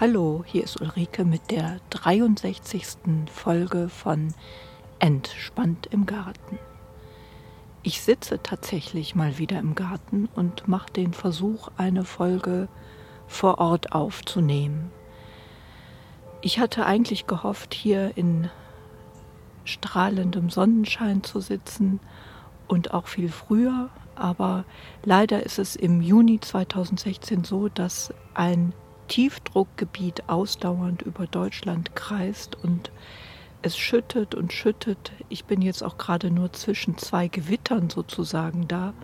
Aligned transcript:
Hallo, 0.00 0.44
hier 0.46 0.64
ist 0.64 0.80
Ulrike 0.80 1.26
mit 1.26 1.50
der 1.50 1.78
63. 1.90 2.86
Folge 3.30 3.90
von 3.90 4.32
Entspannt 4.98 5.88
im 5.90 6.06
Garten. 6.06 6.58
Ich 7.82 8.00
sitze 8.00 8.42
tatsächlich 8.42 9.14
mal 9.14 9.36
wieder 9.36 9.58
im 9.58 9.74
Garten 9.74 10.26
und 10.34 10.66
mache 10.68 10.90
den 10.90 11.12
Versuch, 11.12 11.68
eine 11.76 12.04
Folge 12.04 12.68
vor 13.26 13.58
Ort 13.58 13.92
aufzunehmen. 13.92 14.90
Ich 16.40 16.58
hatte 16.58 16.86
eigentlich 16.86 17.26
gehofft, 17.26 17.74
hier 17.74 18.16
in 18.16 18.48
strahlendem 19.66 20.48
Sonnenschein 20.48 21.22
zu 21.24 21.40
sitzen 21.40 22.00
und 22.68 22.94
auch 22.94 23.06
viel 23.06 23.28
früher, 23.28 23.90
aber 24.14 24.64
leider 25.04 25.44
ist 25.44 25.58
es 25.58 25.76
im 25.76 26.00
Juni 26.00 26.40
2016 26.40 27.44
so, 27.44 27.68
dass 27.68 28.14
ein 28.32 28.72
Tiefdruckgebiet 29.10 30.28
ausdauernd 30.28 31.02
über 31.02 31.26
Deutschland 31.26 31.96
kreist 31.96 32.54
und 32.54 32.92
es 33.60 33.76
schüttet 33.76 34.36
und 34.36 34.52
schüttet. 34.52 35.10
Ich 35.28 35.44
bin 35.44 35.62
jetzt 35.62 35.82
auch 35.82 35.98
gerade 35.98 36.30
nur 36.30 36.52
zwischen 36.52 36.96
zwei 36.96 37.26
Gewittern 37.26 37.90
sozusagen 37.90 38.68
da 38.68 38.94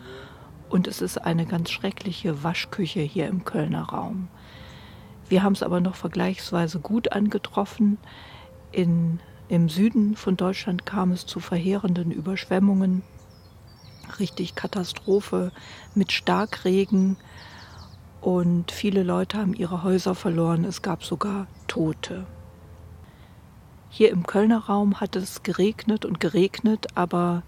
und 0.71 0.87
es 0.87 1.03
ist 1.03 1.19
eine 1.19 1.45
ganz 1.45 1.73
schreckliche 1.73 2.45
Waschküche 2.45 3.01
hier 3.01 3.27
im 3.27 3.45
Kölner 3.45 3.83
Raum. 3.83 4.29
Wir 5.29 5.43
haben 5.43 5.55
es 5.55 5.65
aber 5.65 5.81
noch 5.81 5.97
vergleichsweise 5.97 6.79
gut 6.79 7.11
angetroffen. 7.11 7.99
In, 8.71 9.19
Im 9.49 9.69
Süden 9.69 10.15
von 10.15 10.37
Deutschland 10.37 10.87
kam 10.87 11.11
es 11.11 11.27
zu 11.27 11.41
verheerenden 11.41 12.13
Überschwemmungen, 12.13 13.03
richtig 14.21 14.55
Katastrophe 14.55 15.51
mit 15.97 16.13
Starkregen 16.13 17.17
und 18.27 18.73
viele 18.73 19.05
Leute 19.05 19.39
haben 19.39 19.55
ihre 19.55 19.85
Häuser 19.85 20.17
verloren. 20.17 20.65
Es 20.65 20.83
gab 20.83 21.05
sogar 21.05 21.47
Tote. 21.69 22.27
Hier 23.89 24.11
im 24.11 24.27
Kölner 24.27 24.65
Raum 24.65 24.99
hat 24.99 25.15
es 25.15 25.45
geregnet 25.45 26.05
und 26.05 26.19
geregnet, 26.19 26.89
aber 26.97 27.45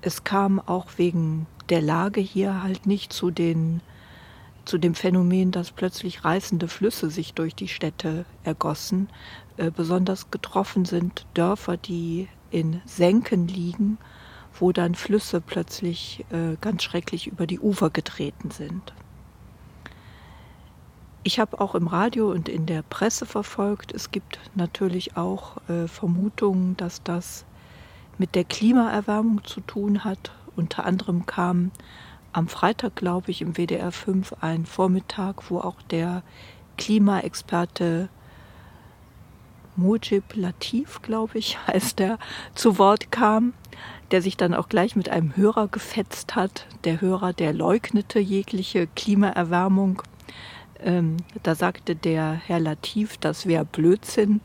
es 0.00 0.22
kam 0.22 0.60
auch 0.60 0.86
wegen 0.96 1.48
der 1.70 1.82
Lage 1.82 2.20
hier 2.20 2.62
halt 2.62 2.86
nicht 2.86 3.12
zu 3.12 3.32
den 3.32 3.80
zu 4.64 4.78
dem 4.78 4.94
Phänomen, 4.94 5.50
dass 5.50 5.72
plötzlich 5.72 6.24
reißende 6.24 6.68
Flüsse 6.68 7.10
sich 7.10 7.34
durch 7.34 7.56
die 7.56 7.66
Städte 7.66 8.26
ergossen. 8.44 9.08
Äh, 9.56 9.72
besonders 9.72 10.30
getroffen 10.30 10.84
sind 10.84 11.26
Dörfer, 11.34 11.76
die 11.76 12.28
in 12.52 12.80
Senken 12.84 13.48
liegen, 13.48 13.98
wo 14.60 14.70
dann 14.70 14.94
Flüsse 14.94 15.40
plötzlich 15.40 16.24
äh, 16.30 16.54
ganz 16.60 16.84
schrecklich 16.84 17.26
über 17.26 17.48
die 17.48 17.58
Ufer 17.58 17.90
getreten 17.90 18.52
sind. 18.52 18.92
Ich 21.24 21.40
habe 21.40 21.60
auch 21.60 21.74
im 21.74 21.88
Radio 21.88 22.30
und 22.30 22.48
in 22.48 22.66
der 22.66 22.82
Presse 22.82 23.26
verfolgt, 23.26 23.92
es 23.92 24.10
gibt 24.10 24.38
natürlich 24.54 25.16
auch 25.16 25.56
äh, 25.68 25.88
Vermutungen, 25.88 26.76
dass 26.76 27.02
das 27.02 27.44
mit 28.18 28.34
der 28.34 28.44
Klimaerwärmung 28.44 29.44
zu 29.44 29.60
tun 29.60 30.04
hat. 30.04 30.32
Unter 30.56 30.84
anderem 30.84 31.26
kam 31.26 31.72
am 32.32 32.48
Freitag, 32.48 32.94
glaube 32.96 33.30
ich, 33.30 33.42
im 33.42 33.54
WDR 33.54 33.90
5 33.90 34.36
ein 34.40 34.64
Vormittag, 34.64 35.50
wo 35.50 35.58
auch 35.58 35.82
der 35.82 36.22
Klimaexperte 36.76 38.08
Mujib 39.76 40.34
Latif, 40.34 41.02
glaube 41.02 41.38
ich, 41.38 41.58
heißt 41.66 41.98
der, 41.98 42.18
zu 42.54 42.78
Wort 42.78 43.10
kam, 43.10 43.54
der 44.12 44.22
sich 44.22 44.36
dann 44.36 44.54
auch 44.54 44.68
gleich 44.68 44.94
mit 44.94 45.08
einem 45.08 45.36
Hörer 45.36 45.68
gefetzt 45.68 46.36
hat. 46.36 46.66
Der 46.84 47.00
Hörer, 47.00 47.32
der 47.32 47.52
leugnete 47.52 48.20
jegliche 48.20 48.86
Klimaerwärmung 48.86 50.02
ähm, 50.82 51.18
da 51.42 51.54
sagte 51.54 51.96
der 51.96 52.32
Herr 52.32 52.60
Latif, 52.60 53.18
das 53.18 53.46
wäre 53.46 53.64
Blödsinn. 53.64 54.40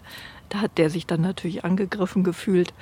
Da 0.50 0.62
hat 0.62 0.78
der 0.78 0.90
sich 0.90 1.08
dann 1.08 1.22
natürlich 1.22 1.66
angegriffen 1.66 2.24
gefühlt. 2.24 2.74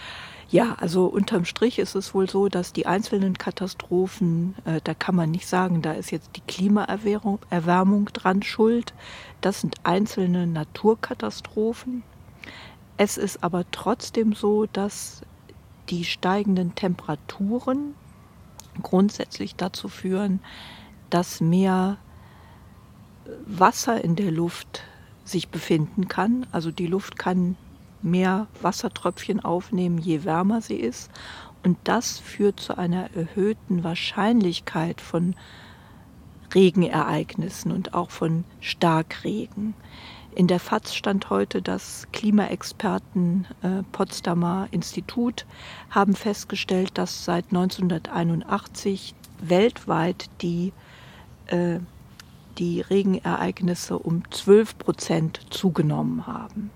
Ja, 0.50 0.76
also 0.82 1.06
unterm 1.06 1.46
Strich 1.46 1.80
ist 1.80 1.96
es 1.96 2.14
wohl 2.14 2.30
so, 2.30 2.50
dass 2.50 2.74
die 2.74 2.86
einzelnen 2.86 3.38
Katastrophen, 3.38 4.56
äh, 4.66 4.82
da 4.84 4.94
kann 4.94 5.16
man 5.16 5.32
nicht 5.32 5.48
sagen, 5.48 5.82
da 5.82 5.94
ist 5.94 6.12
jetzt 6.12 6.32
die 6.36 6.42
Klimaerwärmung 6.42 8.10
dran 8.12 8.44
schuld. 8.44 8.94
Das 9.40 9.62
sind 9.62 9.76
einzelne 9.84 10.48
Naturkatastrophen. 10.48 12.04
Es 12.98 13.18
ist 13.18 13.44
aber 13.44 13.64
trotzdem 13.72 14.34
so, 14.34 14.66
dass 14.66 15.22
die 15.90 16.04
steigenden 16.04 16.76
Temperaturen 16.76 17.96
grundsätzlich 18.82 19.56
dazu 19.56 19.88
führen, 19.88 20.42
dass 21.10 21.40
mehr 21.40 21.98
Wasser 23.46 24.04
in 24.04 24.16
der 24.16 24.32
Luft 24.32 24.84
sich 25.24 25.50
befinden 25.50 26.08
kann. 26.08 26.46
Also 26.52 26.72
die 26.72 26.88
Luft 26.88 27.18
kann 27.18 27.56
mehr 28.02 28.48
Wassertröpfchen 28.62 29.40
aufnehmen, 29.40 29.98
je 29.98 30.24
wärmer 30.24 30.62
sie 30.62 30.76
ist. 30.76 31.12
Und 31.64 31.78
das 31.84 32.18
führt 32.20 32.60
zu 32.60 32.78
einer 32.78 33.14
erhöhten 33.16 33.84
Wahrscheinlichkeit 33.84 35.00
von 35.00 35.36
Regenereignissen 36.54 37.72
und 37.72 37.94
auch 37.94 38.10
von 38.10 38.44
Starkregen. 38.60 39.74
In 40.34 40.48
der 40.48 40.60
FAZ 40.60 40.96
stand 40.96 41.30
heute, 41.30 41.62
dass 41.62 42.08
Klimaexperten 42.14 43.48
äh, 43.62 43.84
Potsdamer 43.92 44.68
Institut 44.72 45.46
haben 45.90 46.16
festgestellt, 46.16 46.92
dass 46.98 47.26
seit 47.26 47.48
1981 47.50 49.14
weltweit 49.42 50.30
die 50.42 50.72
äh, 51.48 51.80
die 52.58 52.82
Regenereignisse 52.82 53.98
um 53.98 54.24
12 54.32 54.78
Prozent 54.78 55.40
zugenommen 55.50 56.28
haben. 56.28 56.72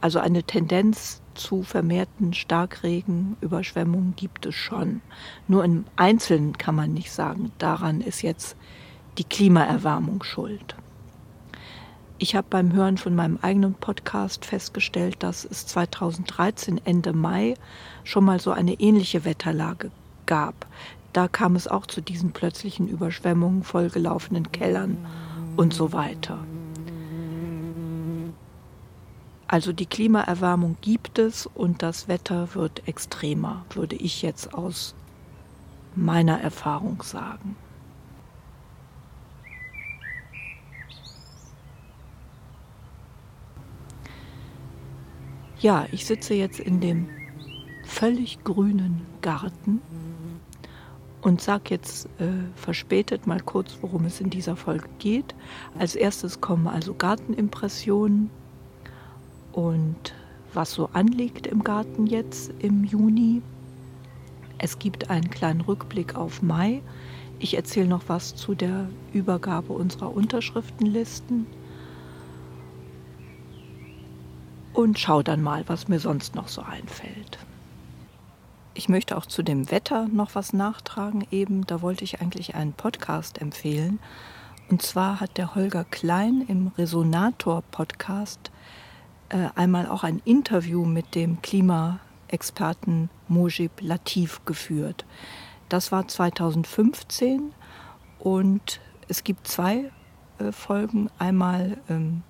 Also 0.00 0.18
eine 0.18 0.42
Tendenz 0.42 1.22
zu 1.34 1.62
vermehrten 1.62 2.34
Starkregen, 2.34 3.36
Überschwemmungen 3.40 4.14
gibt 4.16 4.46
es 4.46 4.54
schon. 4.54 5.00
Nur 5.48 5.64
im 5.64 5.84
Einzelnen 5.96 6.58
kann 6.58 6.74
man 6.74 6.92
nicht 6.92 7.10
sagen, 7.10 7.52
daran 7.58 8.00
ist 8.00 8.22
jetzt 8.22 8.56
die 9.18 9.24
Klimaerwärmung 9.24 10.22
schuld. 10.22 10.76
Ich 12.18 12.36
habe 12.36 12.46
beim 12.48 12.72
Hören 12.72 12.96
von 12.96 13.14
meinem 13.14 13.38
eigenen 13.42 13.74
Podcast 13.74 14.44
festgestellt, 14.44 15.22
dass 15.22 15.44
es 15.44 15.66
2013 15.66 16.80
Ende 16.84 17.12
Mai 17.12 17.54
schon 18.04 18.24
mal 18.24 18.40
so 18.40 18.52
eine 18.52 18.74
ähnliche 18.74 19.24
Wetterlage 19.24 19.90
gab 20.26 20.66
da 21.14 21.28
kam 21.28 21.54
es 21.54 21.68
auch 21.68 21.86
zu 21.86 22.02
diesen 22.02 22.32
plötzlichen 22.32 22.88
Überschwemmungen, 22.88 23.62
vollgelaufenen 23.62 24.50
Kellern 24.50 24.98
und 25.56 25.72
so 25.72 25.92
weiter. 25.92 26.44
Also 29.46 29.72
die 29.72 29.86
Klimaerwärmung 29.86 30.76
gibt 30.80 31.20
es 31.20 31.46
und 31.46 31.82
das 31.82 32.08
Wetter 32.08 32.56
wird 32.56 32.88
extremer, 32.88 33.64
würde 33.70 33.94
ich 33.94 34.22
jetzt 34.22 34.54
aus 34.54 34.96
meiner 35.94 36.40
Erfahrung 36.40 37.00
sagen. 37.04 37.54
Ja, 45.60 45.86
ich 45.92 46.06
sitze 46.06 46.34
jetzt 46.34 46.58
in 46.58 46.80
dem 46.80 47.08
völlig 47.84 48.42
grünen 48.42 49.06
Garten 49.22 49.80
und 51.24 51.40
sage 51.40 51.70
jetzt 51.70 52.06
äh, 52.20 52.26
verspätet 52.54 53.26
mal 53.26 53.40
kurz, 53.40 53.78
worum 53.80 54.04
es 54.04 54.20
in 54.20 54.28
dieser 54.28 54.56
Folge 54.56 54.88
geht. 54.98 55.34
Als 55.78 55.96
erstes 55.96 56.42
kommen 56.42 56.68
also 56.68 56.92
Gartenimpressionen 56.94 58.28
und 59.52 60.14
was 60.52 60.72
so 60.72 60.90
anliegt 60.92 61.46
im 61.46 61.64
Garten 61.64 62.06
jetzt 62.06 62.52
im 62.58 62.84
Juni. 62.84 63.40
Es 64.58 64.78
gibt 64.78 65.08
einen 65.10 65.30
kleinen 65.30 65.62
Rückblick 65.62 66.14
auf 66.14 66.42
Mai. 66.42 66.82
Ich 67.38 67.56
erzähle 67.56 67.88
noch 67.88 68.04
was 68.06 68.36
zu 68.36 68.54
der 68.54 68.88
Übergabe 69.14 69.72
unserer 69.72 70.14
Unterschriftenlisten 70.14 71.46
und 74.74 74.98
schau 74.98 75.22
dann 75.22 75.42
mal, 75.42 75.64
was 75.68 75.88
mir 75.88 76.00
sonst 76.00 76.34
noch 76.34 76.48
so 76.48 76.60
einfällt. 76.60 77.38
Ich 78.76 78.88
möchte 78.88 79.16
auch 79.16 79.26
zu 79.26 79.44
dem 79.44 79.70
Wetter 79.70 80.08
noch 80.08 80.34
was 80.34 80.52
nachtragen. 80.52 81.24
Eben, 81.30 81.64
da 81.64 81.80
wollte 81.80 82.02
ich 82.02 82.20
eigentlich 82.20 82.56
einen 82.56 82.72
Podcast 82.72 83.40
empfehlen. 83.40 84.00
Und 84.68 84.82
zwar 84.82 85.20
hat 85.20 85.38
der 85.38 85.54
Holger 85.54 85.84
Klein 85.84 86.44
im 86.48 86.72
Resonator-Podcast 86.76 88.50
äh, 89.28 89.48
einmal 89.54 89.86
auch 89.86 90.02
ein 90.02 90.20
Interview 90.24 90.84
mit 90.84 91.14
dem 91.14 91.40
Klimaexperten 91.40 93.10
Mojib 93.28 93.80
Latif 93.80 94.44
geführt. 94.44 95.04
Das 95.68 95.92
war 95.92 96.08
2015 96.08 97.52
und 98.18 98.80
es 99.06 99.22
gibt 99.22 99.46
zwei 99.46 99.92
äh, 100.38 100.50
Folgen. 100.50 101.10
Einmal 101.18 101.78
ähm, 101.88 102.22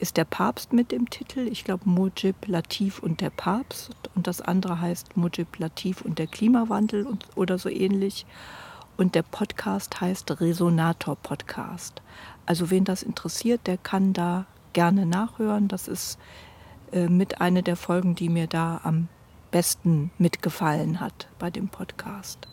ist 0.00 0.16
der 0.16 0.24
Papst 0.24 0.72
mit 0.72 0.92
dem 0.92 1.10
Titel. 1.10 1.40
Ich 1.40 1.62
glaube 1.64 1.88
Mujib 1.88 2.48
Latif 2.48 2.98
und 3.00 3.20
der 3.20 3.30
Papst. 3.30 3.92
Und 4.14 4.26
das 4.26 4.40
andere 4.40 4.80
heißt 4.80 5.16
Mujib 5.16 5.58
Latif 5.58 6.00
und 6.02 6.18
der 6.18 6.26
Klimawandel 6.26 7.06
und, 7.06 7.26
oder 7.36 7.58
so 7.58 7.68
ähnlich. 7.68 8.26
und 8.96 9.14
der 9.14 9.22
Podcast 9.22 10.00
heißt 10.00 10.40
Resonator 10.40 11.16
Podcast. 11.16 12.02
Also 12.46 12.70
wen 12.70 12.84
das 12.84 13.02
interessiert, 13.02 13.66
der 13.66 13.78
kann 13.78 14.12
da 14.12 14.46
gerne 14.72 15.06
nachhören. 15.06 15.68
Das 15.68 15.88
ist 15.88 16.18
äh, 16.92 17.08
mit 17.08 17.40
einer 17.40 17.62
der 17.62 17.76
Folgen, 17.76 18.14
die 18.14 18.28
mir 18.28 18.46
da 18.46 18.80
am 18.82 19.08
besten 19.50 20.10
mitgefallen 20.18 21.00
hat 21.00 21.28
bei 21.38 21.50
dem 21.50 21.68
Podcast. 21.68 22.46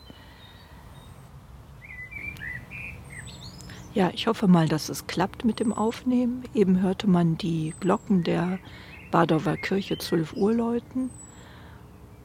Ja, 3.98 4.12
ich 4.14 4.28
hoffe 4.28 4.46
mal, 4.46 4.68
dass 4.68 4.90
es 4.90 5.08
klappt 5.08 5.44
mit 5.44 5.58
dem 5.58 5.72
Aufnehmen. 5.72 6.44
Eben 6.54 6.80
hörte 6.82 7.08
man 7.08 7.36
die 7.36 7.74
Glocken 7.80 8.22
der 8.22 8.60
Badower 9.10 9.56
Kirche 9.56 9.98
12 9.98 10.34
Uhr 10.34 10.54
läuten. 10.54 11.10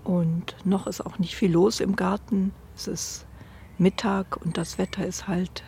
Und 0.04 0.56
noch 0.66 0.86
ist 0.86 1.02
auch 1.02 1.18
nicht 1.18 1.36
viel 1.36 1.52
los 1.52 1.80
im 1.80 1.96
Garten. 1.96 2.54
Es 2.76 2.88
ist 2.88 3.26
Mittag 3.80 4.38
und 4.46 4.56
das 4.56 4.78
Wetter 4.78 5.04
ist 5.04 5.28
halt 5.28 5.64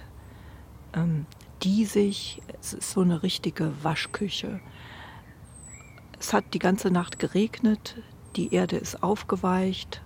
ähm, 0.94 1.26
diesig. 1.64 2.44
Es 2.62 2.74
ist 2.74 2.92
so 2.92 3.02
eine 3.02 3.24
richtige 3.24 3.74
Waschküche. 3.82 4.60
Es 6.20 6.34
hat 6.34 6.54
die 6.54 6.60
ganze 6.60 6.92
Nacht 6.92 7.18
geregnet. 7.18 7.96
Die 8.36 8.54
Erde 8.54 8.78
ist 8.78 9.02
aufgeweicht. 9.02 10.04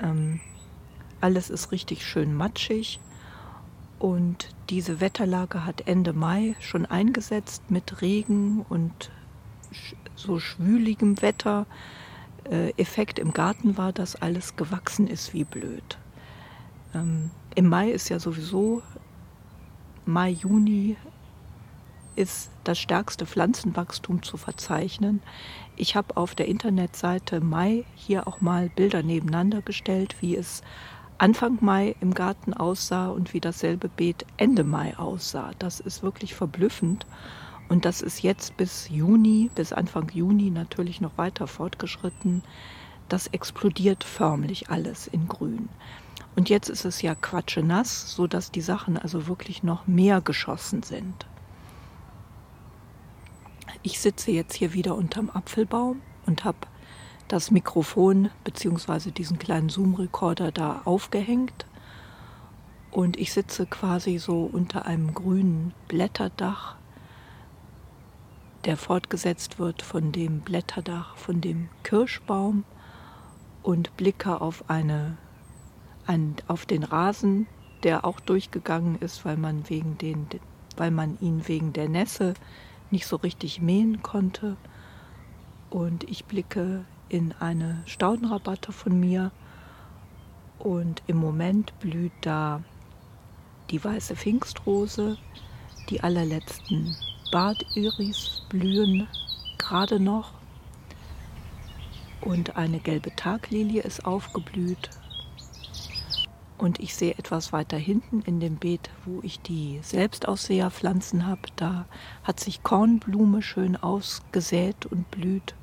Ähm, 0.00 0.40
alles 1.20 1.50
ist 1.50 1.72
richtig 1.72 2.06
schön 2.06 2.32
matschig. 2.32 3.00
Und 3.98 4.48
diese 4.70 5.00
Wetterlage 5.00 5.64
hat 5.64 5.86
Ende 5.86 6.12
Mai 6.12 6.56
schon 6.60 6.86
eingesetzt 6.86 7.70
mit 7.70 8.02
Regen 8.02 8.64
und 8.68 9.10
so 10.14 10.38
schwüligem 10.38 11.20
Wetter. 11.22 11.66
Äh, 12.50 12.70
Effekt 12.76 13.18
im 13.18 13.32
Garten 13.32 13.78
war, 13.78 13.92
dass 13.92 14.16
alles 14.16 14.56
gewachsen 14.56 15.06
ist 15.06 15.32
wie 15.32 15.44
blöd. 15.44 15.98
Ähm, 16.94 17.30
Im 17.54 17.68
Mai 17.68 17.90
ist 17.90 18.10
ja 18.10 18.18
sowieso, 18.18 18.82
Mai, 20.04 20.30
Juni 20.30 20.96
ist 22.16 22.50
das 22.64 22.78
stärkste 22.78 23.26
Pflanzenwachstum 23.26 24.22
zu 24.22 24.36
verzeichnen. 24.36 25.22
Ich 25.76 25.96
habe 25.96 26.16
auf 26.16 26.34
der 26.34 26.46
Internetseite 26.46 27.40
Mai 27.40 27.84
hier 27.94 28.28
auch 28.28 28.40
mal 28.40 28.68
Bilder 28.68 29.02
nebeneinander 29.02 29.62
gestellt, 29.62 30.16
wie 30.20 30.36
es 30.36 30.62
Anfang 31.18 31.58
Mai 31.60 31.94
im 32.00 32.12
Garten 32.12 32.54
aussah 32.54 33.08
und 33.08 33.34
wie 33.34 33.40
dasselbe 33.40 33.88
Beet 33.88 34.26
Ende 34.36 34.64
Mai 34.64 34.96
aussah. 34.98 35.52
Das 35.58 35.80
ist 35.80 36.02
wirklich 36.02 36.34
verblüffend. 36.34 37.06
Und 37.68 37.84
das 37.84 38.02
ist 38.02 38.22
jetzt 38.22 38.56
bis 38.56 38.88
Juni, 38.90 39.50
bis 39.54 39.72
Anfang 39.72 40.10
Juni 40.12 40.50
natürlich 40.50 41.00
noch 41.00 41.16
weiter 41.16 41.46
fortgeschritten. 41.46 42.42
Das 43.08 43.28
explodiert 43.28 44.02
förmlich 44.04 44.70
alles 44.70 45.06
in 45.06 45.28
Grün. 45.28 45.68
Und 46.36 46.48
jetzt 46.48 46.68
ist 46.68 46.84
es 46.84 47.00
ja 47.00 47.14
quatschenass, 47.14 48.14
sodass 48.14 48.50
die 48.50 48.60
Sachen 48.60 48.98
also 48.98 49.28
wirklich 49.28 49.62
noch 49.62 49.86
mehr 49.86 50.20
geschossen 50.20 50.82
sind. 50.82 51.26
Ich 53.82 54.00
sitze 54.00 54.30
jetzt 54.30 54.54
hier 54.54 54.72
wieder 54.72 54.94
unterm 54.96 55.30
Apfelbaum 55.30 56.00
und 56.26 56.44
habe 56.44 56.58
das 57.34 57.50
Mikrofon 57.50 58.30
bzw. 58.44 59.10
diesen 59.10 59.40
kleinen 59.40 59.68
Zoom-Rekorder 59.68 60.52
da 60.52 60.82
aufgehängt. 60.84 61.66
Und 62.92 63.16
ich 63.18 63.32
sitze 63.32 63.66
quasi 63.66 64.18
so 64.18 64.44
unter 64.44 64.86
einem 64.86 65.14
grünen 65.14 65.74
Blätterdach, 65.88 66.76
der 68.64 68.76
fortgesetzt 68.76 69.58
wird 69.58 69.82
von 69.82 70.12
dem 70.12 70.42
Blätterdach 70.42 71.16
von 71.16 71.40
dem 71.40 71.70
Kirschbaum 71.82 72.62
und 73.64 73.96
blicke 73.96 74.40
auf, 74.40 74.70
eine, 74.70 75.18
ein, 76.06 76.36
auf 76.46 76.66
den 76.66 76.84
Rasen, 76.84 77.48
der 77.82 78.04
auch 78.04 78.20
durchgegangen 78.20 78.96
ist, 79.00 79.24
weil 79.24 79.38
man, 79.38 79.68
wegen 79.68 79.98
den, 79.98 80.28
weil 80.76 80.92
man 80.92 81.18
ihn 81.20 81.48
wegen 81.48 81.72
der 81.72 81.88
Nässe 81.88 82.34
nicht 82.92 83.08
so 83.08 83.16
richtig 83.16 83.60
mähen 83.60 84.04
konnte. 84.04 84.56
Und 85.68 86.04
ich 86.04 86.26
blicke 86.26 86.84
in 87.14 87.32
eine 87.38 87.80
Staudenrabatte 87.86 88.72
von 88.72 88.98
mir 88.98 89.30
und 90.58 91.04
im 91.06 91.16
Moment 91.16 91.72
blüht 91.78 92.10
da 92.22 92.60
die 93.70 93.82
weiße 93.82 94.16
Pfingstrose, 94.16 95.16
die 95.90 96.00
allerletzten 96.00 96.96
Bartiris 97.30 98.42
blühen 98.48 99.06
gerade 99.58 100.00
noch 100.00 100.32
und 102.20 102.56
eine 102.56 102.80
gelbe 102.80 103.14
Taglilie 103.14 103.82
ist 103.82 104.04
aufgeblüht. 104.04 104.90
Und 106.58 106.80
ich 106.80 106.96
sehe 106.96 107.16
etwas 107.16 107.52
weiter 107.52 107.76
hinten 107.76 108.22
in 108.22 108.40
dem 108.40 108.56
Beet, 108.56 108.90
wo 109.04 109.20
ich 109.22 109.40
die 109.40 109.78
Selbstausseherpflanzen 109.82 111.28
habe, 111.28 111.42
da 111.54 111.86
hat 112.24 112.40
sich 112.40 112.64
Kornblume 112.64 113.40
schön 113.40 113.76
ausgesät 113.76 114.86
und 114.86 115.08
blüht. 115.12 115.54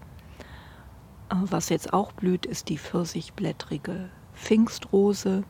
Was 1.33 1.69
jetzt 1.69 1.93
auch 1.93 2.11
blüht, 2.11 2.45
ist 2.45 2.67
die 2.67 2.77
pfirsichblättrige 2.77 4.09
Pfingstrose 4.35 5.45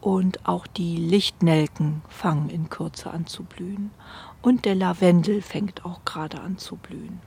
und 0.00 0.48
auch 0.48 0.66
die 0.66 0.96
Lichtnelken 0.96 2.00
fangen 2.08 2.48
in 2.48 2.70
Kürze 2.70 3.10
an 3.10 3.26
zu 3.26 3.44
blühen 3.44 3.90
und 4.40 4.64
der 4.64 4.74
Lavendel 4.74 5.42
fängt 5.42 5.84
auch 5.84 6.06
gerade 6.06 6.40
an 6.40 6.56
zu 6.56 6.76
blühen. 6.76 7.20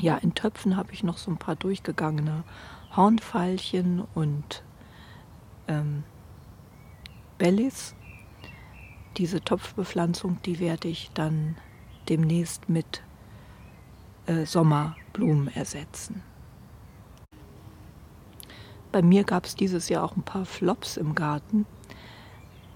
Ja, 0.00 0.16
in 0.18 0.34
Töpfen 0.34 0.76
habe 0.76 0.92
ich 0.92 1.02
noch 1.02 1.18
so 1.18 1.32
ein 1.32 1.36
paar 1.36 1.56
durchgegangene 1.56 2.44
Hornfeilchen 2.94 4.04
und 4.14 4.62
ähm, 5.66 6.04
Bellis. 7.38 7.96
Diese 9.16 9.40
Topfbepflanzung, 9.40 10.40
die 10.44 10.60
werde 10.60 10.86
ich 10.86 11.10
dann 11.12 11.56
demnächst 12.08 12.68
mit 12.68 13.02
äh, 14.26 14.46
Sommerblumen 15.12 15.48
ersetzen. 15.48 16.22
Bei 18.90 19.02
mir 19.02 19.24
gab 19.24 19.46
es 19.46 19.54
dieses 19.54 19.88
Jahr 19.88 20.04
auch 20.04 20.16
ein 20.16 20.22
paar 20.22 20.44
Flops 20.44 20.96
im 20.96 21.14
Garten. 21.14 21.66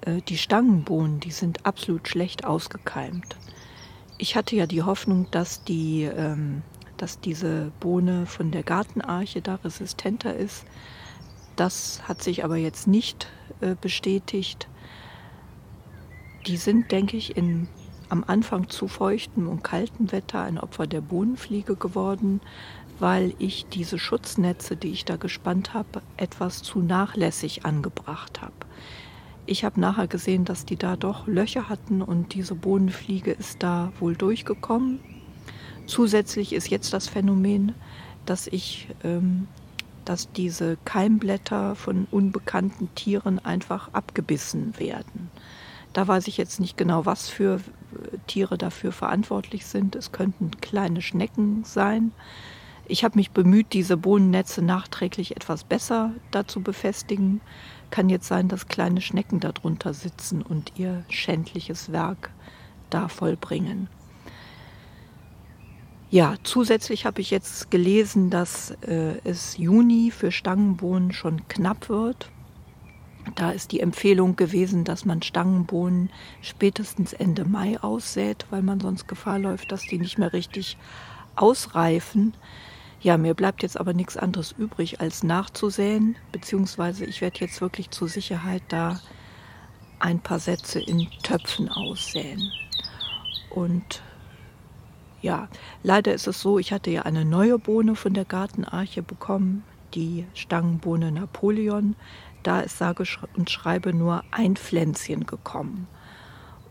Äh, 0.02 0.23
die 0.28 0.38
Stangenbohnen, 0.38 1.21
die 1.21 1.31
sind 1.31 1.66
absolut 1.66 2.09
schlecht 2.09 2.45
ausgekeimt. 2.45 3.37
Ich 4.19 4.35
hatte 4.35 4.57
ja 4.57 4.66
die 4.66 4.83
Hoffnung, 4.83 5.31
dass, 5.31 5.64
die, 5.64 6.05
ähm, 6.05 6.62
dass 6.97 7.21
diese 7.21 7.71
Bohne 7.81 8.25
von 8.25 8.50
der 8.50 8.62
Gartenarche 8.62 9.43
da 9.43 9.57
resistenter 9.57 10.35
ist. 10.35 10.64
Das 11.55 12.02
hat 12.09 12.23
sich 12.23 12.45
aber 12.45 12.57
jetzt 12.57 12.87
nicht 12.87 13.28
äh, 13.61 13.75
bestätigt. 13.78 14.69
Die 16.47 16.57
sind, 16.57 16.93
denke 16.93 17.16
ich, 17.16 17.37
in 17.37 17.69
am 18.09 18.25
Anfang 18.27 18.69
zu 18.69 18.89
feuchtem 18.89 19.49
und 19.49 19.63
kaltem 19.63 20.13
Wetter 20.13 20.43
ein 20.43 20.59
Opfer 20.59 20.87
der 20.87 21.01
Bohnenfliege 21.01 21.77
geworden, 21.77 22.41
weil 22.99 23.35
ich 23.39 23.67
diese 23.67 23.99
Schutznetze, 23.99 24.77
die 24.77 24.89
ich 24.89 25.05
da 25.05 25.17
gespannt 25.17 25.75
habe, 25.75 26.03
etwas 26.17 26.63
zu 26.63 26.81
nachlässig 26.81 27.65
angebracht 27.65 28.41
habe. 28.41 28.55
Ich 29.47 29.65
habe 29.65 29.81
nachher 29.81 30.09
gesehen, 30.09 30.45
dass 30.45 30.65
die 30.65 30.77
da 30.77 30.97
doch 30.97 31.27
Löcher 31.27 31.69
hatten 31.69 32.03
und 32.03 32.35
diese 32.35 32.55
Bohnenfliege 32.55 33.31
ist 33.31 33.63
da 33.63 33.93
wohl 34.01 34.17
durchgekommen. 34.17 34.99
Zusätzlich 35.87 36.53
ist 36.53 36.69
jetzt 36.69 36.93
das 36.93 37.07
Phänomen, 37.07 37.75
dass 38.25 38.49
ich, 38.49 38.89
ähm, 39.05 39.47
dass 40.05 40.33
diese 40.33 40.79
Keimblätter 40.85 41.77
von 41.77 42.09
unbekannten 42.11 42.93
Tieren 42.97 43.39
einfach 43.39 43.93
abgebissen 43.93 44.77
werden. 44.79 45.31
Da 45.97 46.07
weiß 46.07 46.29
ich 46.29 46.37
jetzt 46.37 46.61
nicht 46.61 46.76
genau, 46.76 47.07
was 47.07 47.31
für 47.31 47.59
Tiere 48.26 48.59
dafür 48.59 48.93
verantwortlich 48.93 49.65
sind. 49.65 49.97
Es 49.97 50.12
könnten 50.12 50.50
kleine 50.61 51.00
Schnecken 51.00 51.65
sein. 51.65 52.12
Ich 52.87 53.03
habe 53.03 53.17
mich 53.17 53.31
bemüht, 53.31 53.73
diese 53.73 53.97
Bohnennetze 53.97 54.61
nachträglich 54.61 55.37
etwas 55.37 55.65
besser 55.65 56.12
dazu 56.33 56.61
befestigen. 56.61 57.41
Kann 57.88 58.11
jetzt 58.11 58.26
sein, 58.26 58.49
dass 58.49 58.69
kleine 58.69 59.00
Schnecken 59.00 59.41
darunter 59.41 59.95
sitzen 59.95 60.43
und 60.43 60.73
ihr 60.76 61.03
schändliches 61.09 61.91
Werk 61.93 62.31
da 62.91 63.09
vollbringen. 63.09 63.88
Ja, 66.11 66.35
zusätzlich 66.43 67.07
habe 67.07 67.23
ich 67.23 67.31
jetzt 67.31 67.71
gelesen, 67.71 68.29
dass 68.29 68.73
äh, 68.83 69.15
es 69.25 69.57
Juni 69.57 70.11
für 70.11 70.31
Stangenbohnen 70.31 71.12
schon 71.15 71.49
knapp 71.49 71.88
wird. 71.88 72.31
Da 73.35 73.50
ist 73.50 73.73
die 73.73 73.80
Empfehlung 73.80 74.37
gewesen, 74.37 74.85
dass 74.85 75.04
man 75.04 75.23
Stangenbohnen 75.23 76.11
spätestens 76.40 77.12
Ende 77.12 77.45
Mai 77.45 77.78
aussät, 77.80 78.47
weil 78.50 78.62
man 78.62 78.80
sonst 78.80 79.09
Gefahr 79.09 79.38
läuft, 79.38 79.73
dass 79.73 79.83
die 79.83 79.99
nicht 79.99 80.18
mehr 80.18 80.33
richtig 80.33 80.76
ausreifen. 81.35 82.35
Ja, 83.00 83.18
mir 83.18 83.35
bleibt 83.35 83.62
jetzt 83.62 83.78
aber 83.78 83.92
nichts 83.92 84.16
anderes 84.16 84.52
übrig, 84.52 85.00
als 85.00 85.23
nachzusäen, 85.23 86.16
beziehungsweise 86.33 87.04
ich 87.04 87.21
werde 87.21 87.40
jetzt 87.40 87.61
wirklich 87.61 87.90
zur 87.90 88.09
Sicherheit 88.09 88.62
da 88.68 89.00
ein 89.99 90.21
paar 90.21 90.38
Sätze 90.38 90.80
in 90.80 91.09
Töpfen 91.23 91.68
aussäen. 91.68 92.52
Und 93.50 94.02
ja, 95.21 95.49
leider 95.83 96.14
ist 96.14 96.26
es 96.26 96.40
so, 96.40 96.59
ich 96.59 96.73
hatte 96.73 96.90
ja 96.90 97.02
eine 97.02 97.25
neue 97.25 97.59
Bohne 97.59 97.97
von 97.97 98.14
der 98.14 98.25
Gartenarche 98.25 99.02
bekommen, 99.02 99.64
die 99.95 100.26
Stangenbohne 100.35 101.11
Napoleon 101.11 101.97
da 102.47 102.61
ist 102.61 102.79
sage 102.79 103.05
und 103.37 103.50
schreibe 103.50 103.93
nur 103.93 104.23
ein 104.31 104.57
Pflänzchen 104.57 105.26
gekommen. 105.26 105.88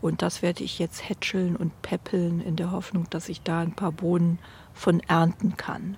Und 0.00 0.22
das 0.22 0.40
werde 0.40 0.64
ich 0.64 0.78
jetzt 0.78 1.08
hätscheln 1.08 1.56
und 1.56 1.82
peppeln 1.82 2.40
in 2.40 2.56
der 2.56 2.70
Hoffnung, 2.70 3.08
dass 3.10 3.28
ich 3.28 3.42
da 3.42 3.60
ein 3.60 3.72
paar 3.72 3.92
Bohnen 3.92 4.38
von 4.72 5.00
ernten 5.00 5.56
kann. 5.56 5.96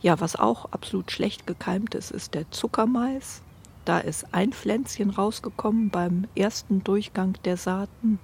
Ja, 0.00 0.20
was 0.20 0.36
auch 0.36 0.66
absolut 0.72 1.12
schlecht 1.12 1.46
gekeimt 1.46 1.94
ist, 1.94 2.10
ist 2.10 2.34
der 2.34 2.50
Zuckermais. 2.50 3.42
Da 3.84 3.98
ist 3.98 4.34
ein 4.34 4.52
Pflänzchen 4.52 5.10
rausgekommen 5.10 5.90
beim 5.90 6.26
ersten 6.34 6.82
Durchgang 6.82 7.38
der 7.44 7.56
Saaten. 7.56 8.18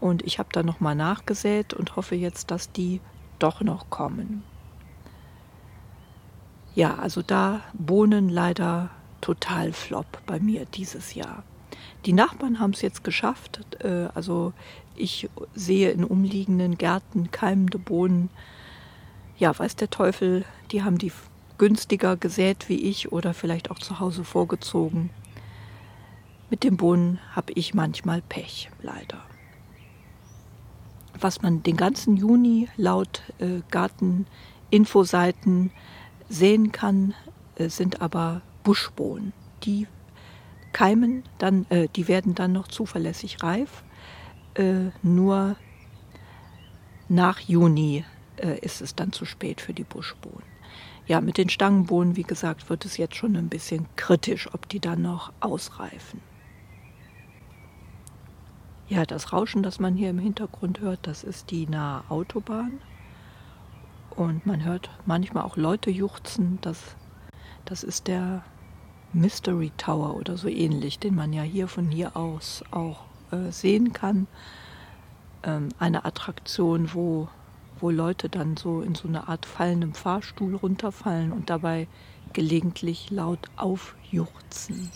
Und 0.00 0.22
ich 0.22 0.38
habe 0.38 0.48
da 0.52 0.62
nochmal 0.62 0.94
nachgesät 0.94 1.74
und 1.74 1.96
hoffe 1.96 2.14
jetzt, 2.14 2.50
dass 2.50 2.72
die 2.72 3.00
doch 3.38 3.60
noch 3.60 3.90
kommen. 3.90 4.42
Ja, 6.78 6.94
also 6.94 7.22
da 7.22 7.62
Bohnen 7.72 8.28
leider 8.28 8.90
total 9.20 9.72
flop 9.72 10.06
bei 10.26 10.38
mir 10.38 10.64
dieses 10.64 11.14
Jahr. 11.14 11.42
Die 12.06 12.12
Nachbarn 12.12 12.60
haben 12.60 12.70
es 12.70 12.82
jetzt 12.82 13.02
geschafft. 13.02 13.58
Äh, 13.82 14.06
also 14.14 14.52
ich 14.94 15.28
sehe 15.56 15.90
in 15.90 16.04
umliegenden 16.04 16.78
Gärten 16.78 17.32
keimende 17.32 17.80
Bohnen. 17.80 18.30
Ja, 19.38 19.58
weiß 19.58 19.74
der 19.74 19.90
Teufel, 19.90 20.44
die 20.70 20.84
haben 20.84 20.98
die 20.98 21.10
günstiger 21.58 22.16
gesät 22.16 22.68
wie 22.68 22.80
ich 22.80 23.10
oder 23.10 23.34
vielleicht 23.34 23.72
auch 23.72 23.80
zu 23.80 23.98
Hause 23.98 24.22
vorgezogen. 24.22 25.10
Mit 26.48 26.62
den 26.62 26.76
Bohnen 26.76 27.18
habe 27.34 27.52
ich 27.54 27.74
manchmal 27.74 28.22
Pech, 28.22 28.70
leider. 28.82 29.20
Was 31.18 31.42
man 31.42 31.64
den 31.64 31.76
ganzen 31.76 32.16
Juni 32.16 32.68
laut 32.76 33.24
äh, 33.40 33.62
Garteninfoseiten 33.68 35.72
sehen 36.28 36.72
kann, 36.72 37.14
äh, 37.56 37.68
sind 37.68 38.00
aber 38.00 38.42
Buschbohnen. 38.62 39.32
Die 39.64 39.86
keimen 40.72 41.24
dann, 41.38 41.66
äh, 41.70 41.88
die 41.94 42.08
werden 42.08 42.34
dann 42.34 42.52
noch 42.52 42.68
zuverlässig 42.68 43.42
reif. 43.42 43.82
Äh, 44.54 44.90
nur 45.02 45.56
nach 47.08 47.40
Juni 47.40 48.04
äh, 48.36 48.58
ist 48.60 48.80
es 48.80 48.94
dann 48.94 49.12
zu 49.12 49.24
spät 49.24 49.60
für 49.60 49.72
die 49.72 49.84
Buschbohnen. 49.84 50.46
Ja, 51.06 51.22
mit 51.22 51.38
den 51.38 51.48
Stangenbohnen, 51.48 52.16
wie 52.16 52.22
gesagt, 52.22 52.68
wird 52.68 52.84
es 52.84 52.98
jetzt 52.98 53.16
schon 53.16 53.34
ein 53.36 53.48
bisschen 53.48 53.86
kritisch, 53.96 54.52
ob 54.52 54.68
die 54.68 54.80
dann 54.80 55.00
noch 55.00 55.32
ausreifen. 55.40 56.20
Ja, 58.88 59.04
das 59.04 59.32
Rauschen, 59.32 59.62
das 59.62 59.80
man 59.80 59.94
hier 59.94 60.10
im 60.10 60.18
Hintergrund 60.18 60.80
hört, 60.80 61.06
das 61.06 61.24
ist 61.24 61.50
die 61.50 61.66
nahe 61.66 62.02
Autobahn. 62.10 62.80
Und 64.18 64.46
man 64.46 64.64
hört 64.64 64.90
manchmal 65.06 65.44
auch 65.44 65.56
Leute 65.56 65.90
juchzen. 65.90 66.58
Das, 66.60 66.96
das 67.64 67.84
ist 67.84 68.08
der 68.08 68.42
Mystery 69.12 69.70
Tower 69.76 70.16
oder 70.16 70.36
so 70.36 70.48
ähnlich, 70.48 70.98
den 70.98 71.14
man 71.14 71.32
ja 71.32 71.42
hier 71.42 71.68
von 71.68 71.88
hier 71.88 72.16
aus 72.16 72.64
auch 72.72 73.04
äh, 73.30 73.52
sehen 73.52 73.92
kann. 73.92 74.26
Ähm, 75.44 75.68
eine 75.78 76.04
Attraktion, 76.04 76.92
wo 76.94 77.28
wo 77.80 77.90
Leute 77.90 78.28
dann 78.28 78.56
so 78.56 78.80
in 78.80 78.96
so 78.96 79.06
eine 79.06 79.28
Art 79.28 79.46
fallendem 79.46 79.94
Fahrstuhl 79.94 80.56
runterfallen 80.56 81.30
und 81.30 81.48
dabei 81.48 81.86
gelegentlich 82.32 83.10
laut 83.10 83.48
aufjuchzen. 83.56 84.90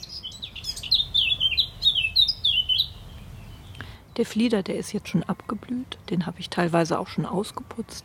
Der 4.18 4.26
Flieder, 4.26 4.62
der 4.62 4.76
ist 4.76 4.92
jetzt 4.92 5.08
schon 5.08 5.22
abgeblüht, 5.22 5.98
den 6.10 6.26
habe 6.26 6.38
ich 6.38 6.50
teilweise 6.50 6.98
auch 6.98 7.08
schon 7.08 7.24
ausgeputzt. 7.24 8.04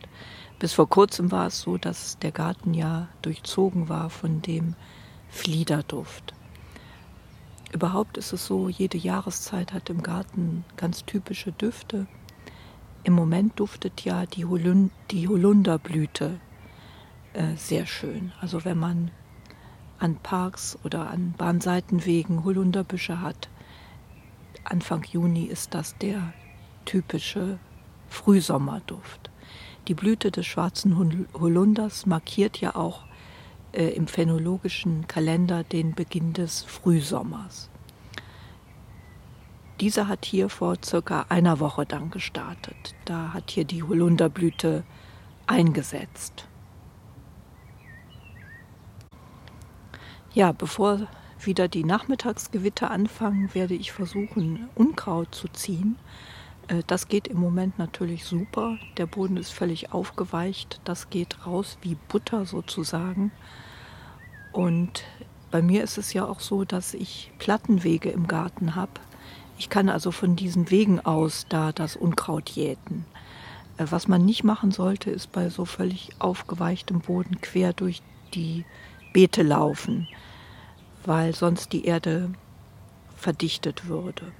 Bis 0.58 0.72
vor 0.72 0.88
kurzem 0.88 1.30
war 1.30 1.48
es 1.48 1.60
so, 1.60 1.76
dass 1.76 2.18
der 2.18 2.32
Garten 2.32 2.72
ja 2.72 3.08
durchzogen 3.20 3.88
war 3.90 4.08
von 4.08 4.40
dem 4.40 4.74
Fliederduft. 5.28 6.32
Überhaupt 7.72 8.16
ist 8.16 8.32
es 8.32 8.46
so, 8.46 8.70
jede 8.70 8.96
Jahreszeit 8.96 9.74
hat 9.74 9.90
im 9.90 10.02
Garten 10.02 10.64
ganz 10.78 11.04
typische 11.04 11.52
Düfte. 11.52 12.06
Im 13.04 13.12
Moment 13.12 13.60
duftet 13.60 14.00
ja 14.06 14.24
die, 14.24 14.46
Holund 14.46 14.90
die 15.10 15.28
Holunderblüte 15.28 16.40
äh, 17.34 17.56
sehr 17.56 17.84
schön. 17.84 18.32
Also 18.40 18.64
wenn 18.64 18.78
man 18.78 19.10
an 19.98 20.16
Parks 20.16 20.78
oder 20.84 21.10
an 21.10 21.34
Bahnseitenwegen 21.36 22.44
Holunderbüsche 22.44 23.20
hat, 23.20 23.50
Anfang 24.64 25.04
Juni 25.04 25.44
ist 25.44 25.74
das 25.74 25.96
der 25.98 26.32
typische 26.84 27.58
Frühsommerduft. 28.08 29.30
Die 29.88 29.94
Blüte 29.94 30.30
des 30.30 30.46
schwarzen 30.46 30.98
Holunders 31.34 32.06
markiert 32.06 32.60
ja 32.60 32.76
auch 32.76 33.04
äh, 33.72 33.88
im 33.88 34.06
phänologischen 34.06 35.06
Kalender 35.06 35.64
den 35.64 35.94
Beginn 35.94 36.32
des 36.32 36.62
Frühsommers. 36.62 37.70
Dieser 39.80 40.08
hat 40.08 40.24
hier 40.24 40.48
vor 40.48 40.76
circa 40.84 41.26
einer 41.28 41.60
Woche 41.60 41.86
dann 41.86 42.10
gestartet. 42.10 42.94
Da 43.04 43.32
hat 43.32 43.50
hier 43.50 43.64
die 43.64 43.82
Holunderblüte 43.82 44.84
eingesetzt. 45.46 46.48
Ja, 50.34 50.52
bevor 50.52 51.06
wieder 51.46 51.68
die 51.68 51.84
Nachmittagsgewitter 51.84 52.90
anfangen, 52.90 53.54
werde 53.54 53.74
ich 53.74 53.92
versuchen, 53.92 54.68
Unkraut 54.74 55.34
zu 55.34 55.48
ziehen. 55.48 55.96
Äh, 56.68 56.82
das 56.86 57.08
geht 57.08 57.28
im 57.28 57.38
Moment 57.38 57.78
natürlich 57.78 58.24
super. 58.24 58.78
Der 58.96 59.06
Boden 59.06 59.36
ist 59.36 59.50
völlig 59.50 59.92
aufgeweicht. 59.92 60.80
Das 60.84 61.10
geht 61.10 61.46
raus 61.46 61.78
wie 61.82 61.96
Butter 62.08 62.46
sozusagen. 62.46 63.32
Und 64.52 65.04
bei 65.50 65.62
mir 65.62 65.82
ist 65.82 65.98
es 65.98 66.12
ja 66.12 66.24
auch 66.24 66.40
so, 66.40 66.64
dass 66.64 66.94
ich 66.94 67.32
Plattenwege 67.38 68.10
im 68.10 68.26
Garten 68.26 68.74
habe. 68.74 68.92
Ich 69.58 69.68
kann 69.70 69.88
also 69.88 70.12
von 70.12 70.36
diesen 70.36 70.70
Wegen 70.70 71.00
aus 71.00 71.46
da 71.48 71.72
das 71.72 71.96
Unkraut 71.96 72.50
jäten. 72.50 73.04
Äh, 73.78 73.86
was 73.90 74.08
man 74.08 74.24
nicht 74.24 74.44
machen 74.44 74.70
sollte, 74.70 75.10
ist 75.10 75.32
bei 75.32 75.48
so 75.48 75.64
völlig 75.64 76.10
aufgeweichtem 76.18 77.00
Boden 77.00 77.40
quer 77.40 77.72
durch 77.72 78.02
die 78.34 78.64
Beete 79.14 79.42
laufen, 79.42 80.06
weil 81.08 81.34
sonst 81.34 81.72
die 81.72 81.86
Erde 81.86 82.30
verdichtet 83.16 83.88
würde. 83.88 84.30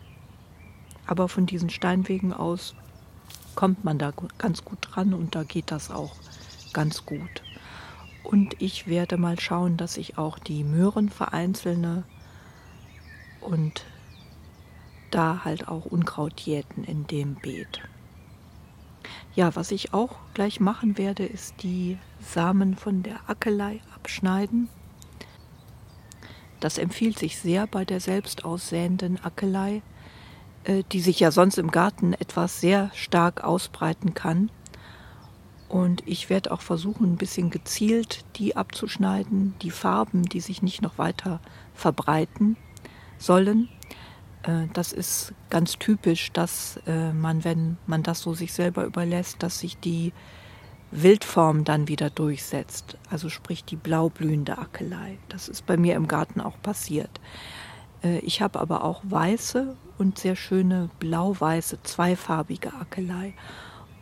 Aber 1.06 1.30
von 1.30 1.46
diesen 1.46 1.70
Steinwegen 1.70 2.34
aus 2.34 2.74
kommt 3.54 3.84
man 3.84 3.96
da 3.96 4.12
ganz 4.36 4.66
gut 4.66 4.78
dran 4.82 5.14
und 5.14 5.34
da 5.34 5.44
geht 5.44 5.70
das 5.70 5.90
auch 5.90 6.14
ganz 6.74 7.06
gut. 7.06 7.42
Und 8.22 8.60
ich 8.60 8.86
werde 8.86 9.16
mal 9.16 9.40
schauen, 9.40 9.78
dass 9.78 9.96
ich 9.96 10.18
auch 10.18 10.38
die 10.38 10.62
Möhren 10.62 11.08
vereinzelte 11.08 12.04
und 13.40 13.86
da 15.10 15.46
halt 15.46 15.68
auch 15.68 15.86
Unkraut 15.86 16.38
jäten 16.40 16.84
in 16.84 17.06
dem 17.06 17.36
Beet. 17.36 17.80
Ja, 19.34 19.56
was 19.56 19.70
ich 19.70 19.94
auch 19.94 20.16
gleich 20.34 20.60
machen 20.60 20.98
werde, 20.98 21.24
ist 21.24 21.62
die 21.62 21.96
Samen 22.20 22.76
von 22.76 23.02
der 23.02 23.20
Ackelei 23.26 23.80
abschneiden. 23.94 24.68
Das 26.60 26.78
empfiehlt 26.78 27.18
sich 27.18 27.38
sehr 27.38 27.66
bei 27.66 27.84
der 27.84 28.00
selbst 28.00 28.44
aussäenden 28.44 29.22
Ackelei, 29.22 29.82
äh, 30.64 30.82
die 30.92 31.00
sich 31.00 31.20
ja 31.20 31.30
sonst 31.30 31.58
im 31.58 31.70
Garten 31.70 32.14
etwas 32.14 32.60
sehr 32.60 32.90
stark 32.94 33.44
ausbreiten 33.44 34.14
kann. 34.14 34.50
Und 35.68 36.02
ich 36.06 36.30
werde 36.30 36.50
auch 36.50 36.62
versuchen, 36.62 37.12
ein 37.12 37.16
bisschen 37.16 37.50
gezielt 37.50 38.24
die 38.36 38.56
abzuschneiden, 38.56 39.54
die 39.60 39.70
Farben, 39.70 40.22
die 40.22 40.40
sich 40.40 40.62
nicht 40.62 40.80
noch 40.80 40.96
weiter 40.96 41.40
verbreiten 41.74 42.56
sollen. 43.18 43.68
Äh, 44.44 44.66
das 44.72 44.92
ist 44.92 45.34
ganz 45.50 45.78
typisch, 45.78 46.32
dass 46.32 46.80
äh, 46.86 47.12
man, 47.12 47.44
wenn 47.44 47.76
man 47.86 48.02
das 48.02 48.20
so 48.20 48.34
sich 48.34 48.52
selber 48.52 48.84
überlässt, 48.84 49.42
dass 49.42 49.60
sich 49.60 49.78
die 49.78 50.12
Wildform 50.90 51.64
dann 51.64 51.88
wieder 51.88 52.10
durchsetzt. 52.10 52.96
Also 53.10 53.28
sprich 53.28 53.64
die 53.64 53.76
blaublühende 53.76 54.58
Ackelei. 54.58 55.18
Das 55.28 55.48
ist 55.48 55.66
bei 55.66 55.76
mir 55.76 55.94
im 55.96 56.08
Garten 56.08 56.40
auch 56.40 56.60
passiert. 56.62 57.20
Äh, 58.02 58.18
ich 58.18 58.40
habe 58.40 58.60
aber 58.60 58.84
auch 58.84 59.02
weiße 59.04 59.76
und 59.98 60.18
sehr 60.18 60.36
schöne 60.36 60.90
blau-weiße, 61.00 61.82
zweifarbige 61.82 62.72
Ackelei. 62.74 63.34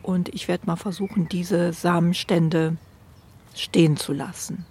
Und 0.03 0.29
ich 0.35 0.49
werde 0.49 0.67
mal 0.67 0.77
versuchen, 0.77 1.29
diese 1.29 1.73
Samenstände 1.73 2.77
stehen 3.55 3.97
zu 3.97 4.13
lassen. 4.13 4.67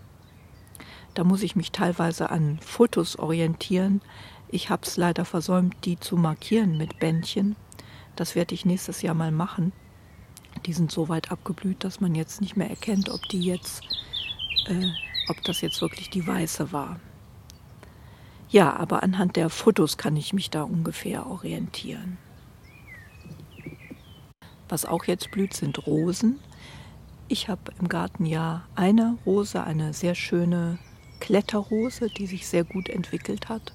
Da 1.14 1.24
muss 1.24 1.44
ich 1.44 1.56
mich 1.56 1.72
teilweise 1.72 2.30
an 2.30 2.60
Fotos 2.62 3.18
orientieren, 3.18 4.02
ich 4.56 4.70
habe 4.70 4.84
es 4.86 4.96
leider 4.96 5.26
versäumt, 5.26 5.76
die 5.84 6.00
zu 6.00 6.18
markieren 6.18 6.78
mit 6.78 7.00
Bändchen. 7.00 7.56
Das 8.16 8.36
werde 8.36 8.54
ich 8.54 8.66
nächstes 8.66 9.02
Jahr 9.02 9.16
mal 9.16 9.32
machen. 9.32 9.74
Die 10.66 10.74
sind 10.74 10.92
so 10.92 11.10
weit 11.10 11.32
abgeblüht, 11.32 11.84
dass 11.84 12.02
man 12.02 12.16
jetzt 12.16 12.42
nicht 12.42 12.56
mehr 12.56 12.70
erkennt, 12.70 13.10
ob 13.10 13.22
die 13.30 13.42
jetzt, 13.42 13.84
äh, 14.68 14.90
ob 15.30 15.44
das 15.44 15.62
jetzt 15.62 15.82
wirklich 15.82 16.10
die 16.10 16.26
weiße 16.26 16.72
war. 16.72 17.00
Ja, 18.50 18.76
aber 18.76 19.04
anhand 19.04 19.36
der 19.36 19.50
Fotos 19.50 19.98
kann 19.98 20.16
ich 20.16 20.34
mich 20.34 20.50
da 20.50 20.64
ungefähr 20.64 21.28
orientieren. 21.28 22.18
Was 24.70 24.86
auch 24.86 25.06
jetzt 25.06 25.32
blüht, 25.32 25.54
sind 25.54 25.86
Rosen. 25.86 26.40
Ich 27.28 27.50
habe 27.50 27.72
im 27.80 27.88
Garten 27.88 28.26
ja 28.26 28.66
eine 28.76 29.18
Rose, 29.26 29.64
eine 29.64 29.94
sehr 29.94 30.16
schöne 30.16 30.80
Kletterrose, 31.20 32.10
die 32.10 32.28
sich 32.28 32.48
sehr 32.48 32.64
gut 32.64 32.90
entwickelt 32.90 33.50
hat. 33.50 33.74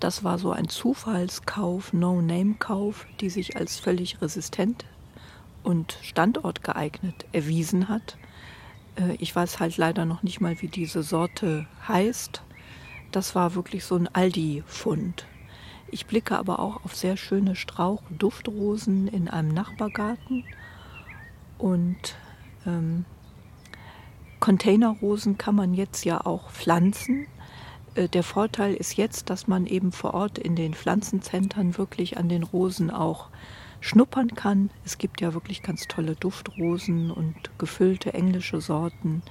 Das 0.00 0.24
war 0.24 0.38
so 0.38 0.50
ein 0.50 0.68
Zufallskauf, 0.68 1.92
No-Name-Kauf, 1.92 3.06
die 3.20 3.30
sich 3.30 3.56
als 3.56 3.78
völlig 3.78 4.20
resistent 4.22 4.84
und 5.62 5.98
standortgeeignet 6.02 7.26
erwiesen 7.32 7.88
hat. 7.88 8.16
Äh, 8.96 9.14
ich 9.18 9.34
weiß 9.34 9.60
halt 9.60 9.76
leider 9.76 10.04
noch 10.04 10.22
nicht 10.22 10.40
mal, 10.40 10.60
wie 10.60 10.68
diese 10.68 11.02
Sorte 11.02 11.66
heißt. 11.88 12.42
Das 13.12 13.34
war 13.34 13.54
wirklich 13.54 13.84
so 13.84 13.96
ein 13.96 14.08
Aldi-Fund. 14.08 15.26
Ich 15.90 16.06
blicke 16.06 16.38
aber 16.38 16.60
auch 16.60 16.84
auf 16.84 16.94
sehr 16.94 17.16
schöne 17.16 17.56
Strauch-Duftrosen 17.56 19.08
in 19.08 19.28
einem 19.28 19.52
Nachbargarten 19.52 20.44
und 21.58 22.16
ähm, 22.64 23.04
Containerrosen 24.38 25.36
kann 25.36 25.54
man 25.54 25.74
jetzt 25.74 26.04
ja 26.04 26.24
auch 26.24 26.50
pflanzen. 26.50 27.26
Äh, 27.94 28.08
der 28.08 28.22
Vorteil 28.22 28.74
ist 28.74 28.96
jetzt, 28.96 29.30
dass 29.30 29.48
man 29.48 29.66
eben 29.66 29.92
vor 29.92 30.14
Ort 30.14 30.38
in 30.38 30.56
den 30.56 30.74
Pflanzenzentren 30.74 31.76
wirklich 31.76 32.16
an 32.16 32.28
den 32.28 32.44
Rosen 32.44 32.90
auch 32.90 33.28
schnuppern 33.80 34.34
kann. 34.34 34.70
Es 34.84 34.98
gibt 34.98 35.20
ja 35.20 35.34
wirklich 35.34 35.62
ganz 35.62 35.88
tolle 35.88 36.14
Duftrosen 36.14 37.10
und 37.10 37.34
gefüllte 37.58 38.14
englische 38.14 38.60
Sorten. 38.60 39.22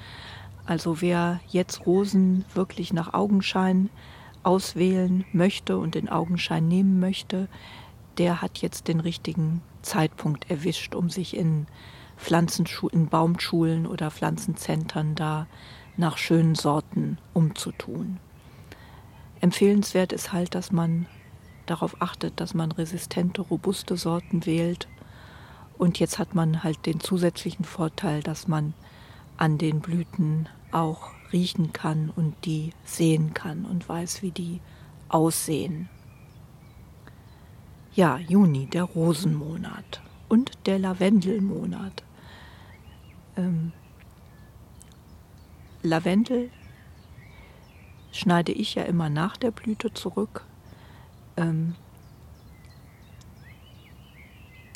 Also 0.66 1.02
wer 1.02 1.40
jetzt 1.48 1.86
Rosen 1.86 2.46
wirklich 2.54 2.94
nach 2.94 3.14
Augenschein 3.14 3.90
auswählen 4.44 5.26
möchte 5.34 5.78
und 5.78 5.96
den 5.96 6.10
Augenschein 6.10 6.68
nehmen 6.68 7.00
möchte, 7.00 7.48
der 8.18 8.42
hat 8.42 8.60
jetzt 8.60 8.88
den 8.88 9.00
richtigen 9.00 9.62
Zeitpunkt 9.82 10.50
erwischt, 10.50 10.96
um 10.96 11.10
sich 11.10 11.36
in 11.36 11.68
Pflanzenschulen, 12.18 13.08
Baumschulen 13.08 13.88
oder 13.88 14.12
Pflanzenzentren 14.12 15.16
da 15.16 15.48
nach 15.98 16.18
schönen 16.18 16.56
Sorten 16.56 17.18
umzutun. 17.34 18.20
Empfehlenswert 19.42 20.12
ist 20.12 20.34
halt, 20.34 20.54
dass 20.54 20.72
man 20.72 21.06
darauf 21.70 22.02
achtet, 22.02 22.40
dass 22.40 22.54
man 22.54 22.72
resistente, 22.72 23.42
robuste 23.42 23.98
Sorten 23.98 24.46
wählt. 24.46 24.88
Und 25.78 26.00
jetzt 26.00 26.20
hat 26.20 26.36
man 26.36 26.64
halt 26.64 26.86
den 26.86 27.00
zusätzlichen 27.00 27.66
Vorteil, 27.66 28.22
dass 28.22 28.48
man 28.48 28.74
an 29.38 29.58
den 29.58 29.80
Blüten 29.80 30.50
auch 30.72 31.12
riechen 31.32 31.72
kann 31.74 32.12
und 32.16 32.36
die 32.46 32.74
sehen 32.84 33.34
kann 33.34 33.66
und 33.66 33.88
weiß, 33.88 34.22
wie 34.22 34.32
die 34.32 34.60
aussehen. 35.08 35.90
Ja, 37.94 38.18
Juni, 38.18 38.68
der 38.68 38.84
Rosenmonat 38.84 40.02
und 40.28 40.52
der 40.66 40.80
Lavendelmonat. 40.80 42.04
Ähm, 43.36 43.72
Lavendel 45.82 46.50
schneide 48.12 48.52
ich 48.52 48.76
ja 48.76 48.84
immer 48.84 49.10
nach 49.10 49.38
der 49.38 49.52
Blüte 49.52 49.94
zurück. 49.94 50.46
Ähm, 51.40 51.76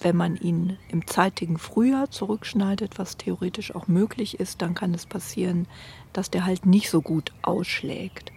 wenn 0.02 0.15
man 0.17 0.36
ihn 0.36 0.78
im 0.89 1.08
zeitigen 1.08 1.58
Frühjahr 1.58 2.10
zurückschneidet, 2.12 2.99
was 2.99 3.17
theoretisch 3.17 3.73
auch 3.73 3.88
möglich 3.88 4.39
ist, 4.39 4.62
dann 4.62 4.73
kann 4.73 4.93
es 4.93 5.06
passieren, 5.06 5.67
dass 6.12 6.30
der 6.30 6.45
halt 6.45 6.65
nicht 6.65 6.89
so 6.89 7.02
gut 7.02 7.32
ausschlägt. 7.41 8.32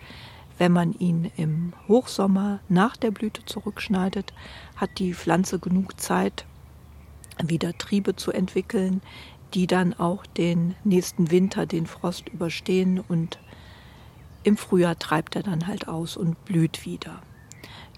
Wenn 0.58 0.72
man 0.72 0.92
ihn 0.92 1.30
im 1.36 1.72
Hochsommer 1.88 2.60
nach 2.68 2.96
der 2.96 3.10
Blüte 3.10 3.44
zurückschneidet, 3.44 4.32
hat 4.76 4.98
die 4.98 5.12
Pflanze 5.12 5.58
genug 5.58 6.00
Zeit, 6.00 6.46
wieder 7.42 7.76
Triebe 7.76 8.16
zu 8.16 8.32
entwickeln, 8.32 9.02
die 9.52 9.66
dann 9.66 9.92
auch 9.92 10.24
den 10.24 10.74
nächsten 10.84 11.30
Winter, 11.30 11.66
den 11.66 11.86
Frost 11.86 12.28
überstehen 12.28 13.00
und 13.00 13.38
im 14.44 14.56
Frühjahr 14.56 14.98
treibt 14.98 15.34
er 15.34 15.42
dann 15.42 15.66
halt 15.66 15.88
aus 15.88 16.16
und 16.16 16.44
blüht 16.44 16.86
wieder. 16.86 17.22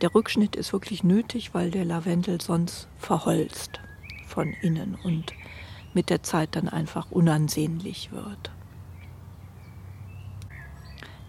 Der 0.01 0.15
Rückschnitt 0.15 0.55
ist 0.55 0.73
wirklich 0.73 1.03
nötig, 1.03 1.55
weil 1.55 1.71
der 1.71 1.85
Lavendel 1.85 2.41
sonst 2.41 2.89
verholzt 2.99 3.81
von 4.27 4.53
innen 4.63 4.97
und 5.03 5.33
mit 5.93 6.11
der 6.11 6.23
Zeit 6.23 6.55
dann 6.55 6.69
einfach 6.69 7.11
unansehnlich 7.11 8.13
wird. 8.13 8.53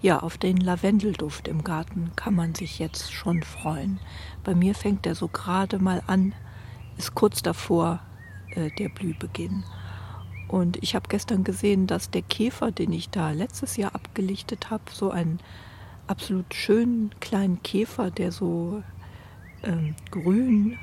Ja, 0.01 0.19
auf 0.19 0.37
den 0.37 0.57
Lavendelduft 0.57 1.47
im 1.47 1.63
Garten 1.63 2.11
kann 2.15 2.35
man 2.35 2.55
sich 2.55 2.79
jetzt 2.79 3.11
schon 3.11 3.43
freuen. 3.43 3.99
Bei 4.43 4.55
mir 4.55 4.75
fängt 4.75 5.05
er 5.05 5.15
so 5.15 5.27
gerade 5.27 5.79
mal 5.79 6.03
an, 6.07 6.33
ist 6.97 7.15
kurz 7.15 7.41
davor 7.41 7.99
äh, 8.51 8.69
der 8.77 8.89
Blühbeginn. 8.89 9.63
Und 10.47 10.81
ich 10.81 10.95
habe 10.95 11.09
gestern 11.09 11.43
gesehen, 11.43 11.85
dass 11.85 12.11
der 12.11 12.21
Käfer, 12.21 12.71
den 12.71 12.93
ich 12.93 13.09
da 13.09 13.31
letztes 13.31 13.77
Jahr 13.77 13.93
abgelichtet 13.93 14.69
habe, 14.69 14.83
so 14.91 15.11
einen 15.11 15.39
absolut 16.09 16.53
schönen 16.53 17.11
kleinen 17.19 17.61
Käfer, 17.61 18.09
der 18.09 18.31
so 18.31 18.83
ähm, 19.63 19.95
grün, 20.09 20.77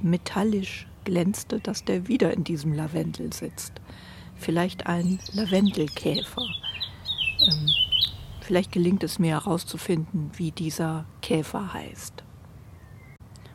metallisch 0.00 0.86
glänzte, 1.04 1.60
dass 1.60 1.84
der 1.84 2.08
wieder 2.08 2.32
in 2.32 2.44
diesem 2.44 2.72
Lavendel 2.72 3.32
sitzt. 3.32 3.74
Vielleicht 4.36 4.86
ein 4.86 5.18
Lavendelkäfer. 5.32 6.42
Ähm, 7.42 7.68
vielleicht 8.40 8.72
gelingt 8.72 9.04
es 9.04 9.18
mir 9.18 9.32
herauszufinden, 9.32 10.30
wie 10.36 10.50
dieser 10.50 11.04
Käfer 11.20 11.74
heißt. 11.74 12.24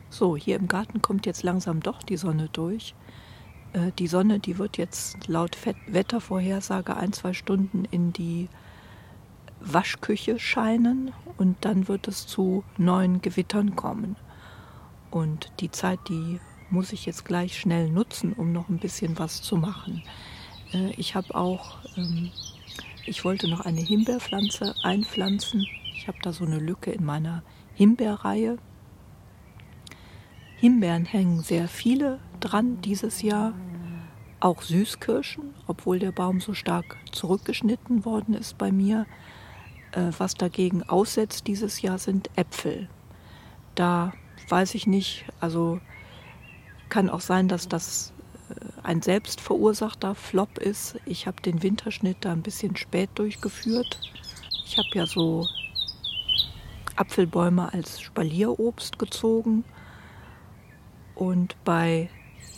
So, 0.08 0.36
hier 0.36 0.56
im 0.56 0.68
Garten 0.68 1.02
kommt 1.02 1.26
jetzt 1.26 1.42
langsam 1.42 1.80
doch 1.80 2.02
die 2.04 2.16
Sonne 2.16 2.48
durch. 2.52 2.94
Äh, 3.72 3.90
die 3.98 4.06
Sonne, 4.06 4.38
die 4.38 4.58
wird 4.58 4.78
jetzt 4.78 5.26
laut 5.26 5.56
Wettervorhersage 5.88 6.96
ein, 6.96 7.12
zwei 7.12 7.32
Stunden 7.32 7.84
in 7.84 8.12
die 8.12 8.48
Waschküche 9.72 10.38
scheinen 10.38 11.12
und 11.38 11.56
dann 11.64 11.88
wird 11.88 12.08
es 12.08 12.26
zu 12.26 12.64
neuen 12.78 13.20
Gewittern 13.20 13.76
kommen. 13.76 14.16
Und 15.10 15.50
die 15.60 15.70
Zeit, 15.70 16.00
die 16.08 16.40
muss 16.70 16.92
ich 16.92 17.06
jetzt 17.06 17.24
gleich 17.24 17.58
schnell 17.58 17.90
nutzen, 17.90 18.32
um 18.32 18.52
noch 18.52 18.68
ein 18.68 18.78
bisschen 18.78 19.18
was 19.18 19.42
zu 19.42 19.56
machen. 19.56 20.02
Äh, 20.72 20.90
ich 20.96 21.14
habe 21.14 21.34
auch, 21.34 21.78
ähm, 21.96 22.30
ich 23.06 23.24
wollte 23.24 23.48
noch 23.48 23.60
eine 23.60 23.80
Himbeerpflanze 23.80 24.74
einpflanzen. 24.82 25.66
Ich 25.94 26.08
habe 26.08 26.18
da 26.22 26.32
so 26.32 26.44
eine 26.44 26.58
Lücke 26.58 26.90
in 26.90 27.04
meiner 27.04 27.42
Himbeerreihe. 27.74 28.58
Himbeeren 30.56 31.04
hängen 31.04 31.40
sehr 31.40 31.68
viele 31.68 32.18
dran 32.40 32.80
dieses 32.80 33.22
Jahr. 33.22 33.52
Auch 34.40 34.62
Süßkirschen, 34.62 35.54
obwohl 35.66 35.98
der 35.98 36.12
Baum 36.12 36.40
so 36.40 36.52
stark 36.52 36.96
zurückgeschnitten 37.12 38.04
worden 38.04 38.34
ist 38.34 38.58
bei 38.58 38.70
mir. 38.70 39.06
Äh, 39.96 40.12
was 40.18 40.34
dagegen 40.34 40.82
aussetzt 40.82 41.46
dieses 41.46 41.80
Jahr 41.80 41.98
sind 41.98 42.30
Äpfel. 42.36 42.88
Da 43.74 44.12
weiß 44.48 44.74
ich 44.74 44.86
nicht, 44.86 45.24
also 45.40 45.80
kann 46.90 47.08
auch 47.08 47.22
sein, 47.22 47.48
dass 47.48 47.66
das 47.66 48.12
äh, 48.50 48.54
ein 48.82 49.00
selbstverursachter 49.00 50.14
Flop 50.14 50.58
ist. 50.58 50.96
Ich 51.06 51.26
habe 51.26 51.40
den 51.40 51.62
Winterschnitt 51.62 52.18
da 52.20 52.32
ein 52.32 52.42
bisschen 52.42 52.76
spät 52.76 53.08
durchgeführt. 53.14 53.98
Ich 54.66 54.76
habe 54.76 54.88
ja 54.92 55.06
so 55.06 55.48
Apfelbäume 56.96 57.72
als 57.72 58.00
Spalierobst 58.00 58.98
gezogen 58.98 59.64
und 61.14 61.56
bei 61.64 62.10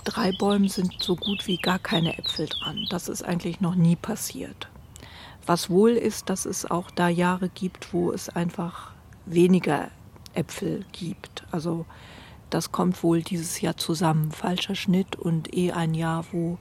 drei 0.02 0.32
Bäumen 0.32 0.68
sind 0.68 1.00
so 1.00 1.14
gut 1.14 1.46
wie 1.46 1.58
gar 1.58 1.78
keine 1.78 2.18
Äpfel 2.18 2.46
dran. 2.46 2.86
Das 2.90 3.08
ist 3.08 3.22
eigentlich 3.22 3.60
noch 3.60 3.76
nie 3.76 3.94
passiert. 3.94 4.68
Was 5.48 5.70
wohl 5.70 5.92
ist, 5.92 6.28
dass 6.28 6.44
es 6.44 6.70
auch 6.70 6.90
da 6.90 7.08
Jahre 7.08 7.48
gibt, 7.48 7.94
wo 7.94 8.12
es 8.12 8.28
einfach 8.28 8.92
weniger 9.24 9.90
Äpfel 10.34 10.84
gibt. 10.92 11.46
Also 11.50 11.86
das 12.50 12.70
kommt 12.70 13.02
wohl 13.02 13.22
dieses 13.22 13.62
Jahr 13.62 13.78
zusammen. 13.78 14.30
Falscher 14.30 14.74
Schnitt 14.74 15.16
und 15.16 15.56
eh 15.56 15.72
ein 15.72 15.94
Jahr, 15.94 16.26
wo 16.32 16.58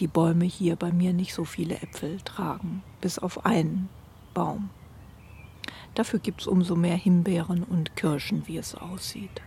die 0.00 0.08
Bäume 0.08 0.46
hier 0.46 0.74
bei 0.74 0.90
mir 0.90 1.12
nicht 1.12 1.32
so 1.32 1.44
viele 1.44 1.76
Äpfel 1.80 2.20
tragen, 2.22 2.82
bis 3.00 3.20
auf 3.20 3.46
einen 3.46 3.88
Baum. 4.34 4.70
Dafür 5.94 6.18
gibt 6.18 6.40
es 6.40 6.48
umso 6.48 6.74
mehr 6.74 6.96
Himbeeren 6.96 7.62
und 7.62 7.94
Kirschen, 7.94 8.48
wie 8.48 8.58
es 8.58 8.74
aussieht. 8.74 9.42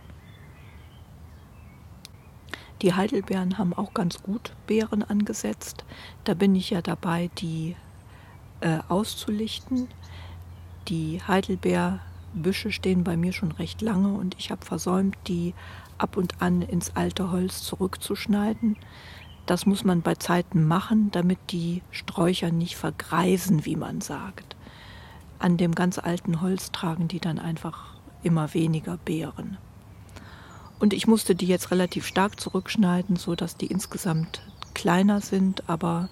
Die 2.80 2.94
Heidelbeeren 2.94 3.58
haben 3.58 3.74
auch 3.74 3.92
ganz 3.92 4.22
gut 4.22 4.54
Beeren 4.66 5.02
angesetzt. 5.02 5.84
Da 6.24 6.32
bin 6.32 6.54
ich 6.54 6.70
ja 6.70 6.80
dabei, 6.80 7.28
die 7.36 7.76
äh, 8.62 8.78
auszulichten. 8.88 9.88
Die 10.88 11.20
Heidelbeerbüsche 11.26 12.72
stehen 12.72 13.04
bei 13.04 13.16
mir 13.16 13.32
schon 13.32 13.52
recht 13.52 13.82
lange 13.82 14.12
und 14.14 14.36
ich 14.38 14.50
habe 14.50 14.64
versäumt, 14.64 15.16
die 15.26 15.54
ab 15.98 16.16
und 16.16 16.40
an 16.40 16.62
ins 16.62 16.96
alte 16.96 17.30
Holz 17.30 17.62
zurückzuschneiden. 17.62 18.76
Das 19.46 19.66
muss 19.66 19.84
man 19.84 20.02
bei 20.02 20.14
Zeiten 20.14 20.66
machen, 20.66 21.10
damit 21.10 21.38
die 21.50 21.82
Sträucher 21.90 22.50
nicht 22.50 22.76
vergreisen, 22.76 23.64
wie 23.64 23.76
man 23.76 24.00
sagt. 24.00 24.56
An 25.38 25.56
dem 25.56 25.74
ganz 25.74 25.98
alten 25.98 26.40
Holz 26.40 26.70
tragen 26.70 27.08
die 27.08 27.18
dann 27.18 27.38
einfach 27.38 27.94
immer 28.22 28.54
weniger 28.54 28.96
Beeren. 28.98 29.58
Und 30.78 30.92
ich 30.92 31.06
musste 31.06 31.34
die 31.34 31.46
jetzt 31.46 31.70
relativ 31.70 32.06
stark 32.06 32.40
zurückschneiden, 32.40 33.16
sodass 33.16 33.56
die 33.56 33.66
insgesamt 33.66 34.42
kleiner 34.74 35.20
sind, 35.20 35.68
aber 35.68 36.08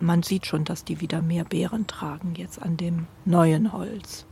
man 0.00 0.22
sieht 0.22 0.46
schon, 0.46 0.64
dass 0.64 0.84
die 0.84 1.00
wieder 1.00 1.22
mehr 1.22 1.44
Beeren 1.44 1.86
tragen 1.86 2.34
jetzt 2.36 2.60
an 2.60 2.76
dem 2.76 3.06
neuen 3.24 3.72
Holz. 3.72 4.26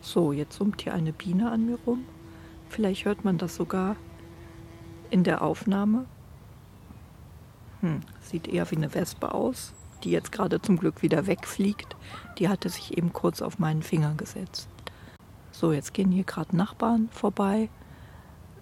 So, 0.00 0.32
jetzt 0.32 0.56
summt 0.56 0.82
hier 0.82 0.94
eine 0.94 1.12
Biene 1.12 1.50
an 1.50 1.66
mir 1.66 1.78
rum. 1.86 2.04
Vielleicht 2.68 3.04
hört 3.04 3.24
man 3.24 3.36
das 3.36 3.56
sogar 3.56 3.96
in 5.10 5.24
der 5.24 5.42
Aufnahme. 5.42 6.06
Hm, 7.80 8.00
sieht 8.20 8.48
eher 8.48 8.70
wie 8.70 8.76
eine 8.76 8.94
Wespe 8.94 9.34
aus, 9.34 9.74
die 10.04 10.10
jetzt 10.10 10.32
gerade 10.32 10.62
zum 10.62 10.78
Glück 10.78 11.02
wieder 11.02 11.26
wegfliegt. 11.26 11.96
Die 12.38 12.48
hatte 12.48 12.68
sich 12.68 12.96
eben 12.96 13.12
kurz 13.12 13.42
auf 13.42 13.58
meinen 13.58 13.82
Finger 13.82 14.14
gesetzt. 14.14 14.68
So, 15.52 15.72
jetzt 15.72 15.92
gehen 15.92 16.10
hier 16.10 16.24
gerade 16.24 16.56
Nachbarn 16.56 17.08
vorbei. 17.10 17.68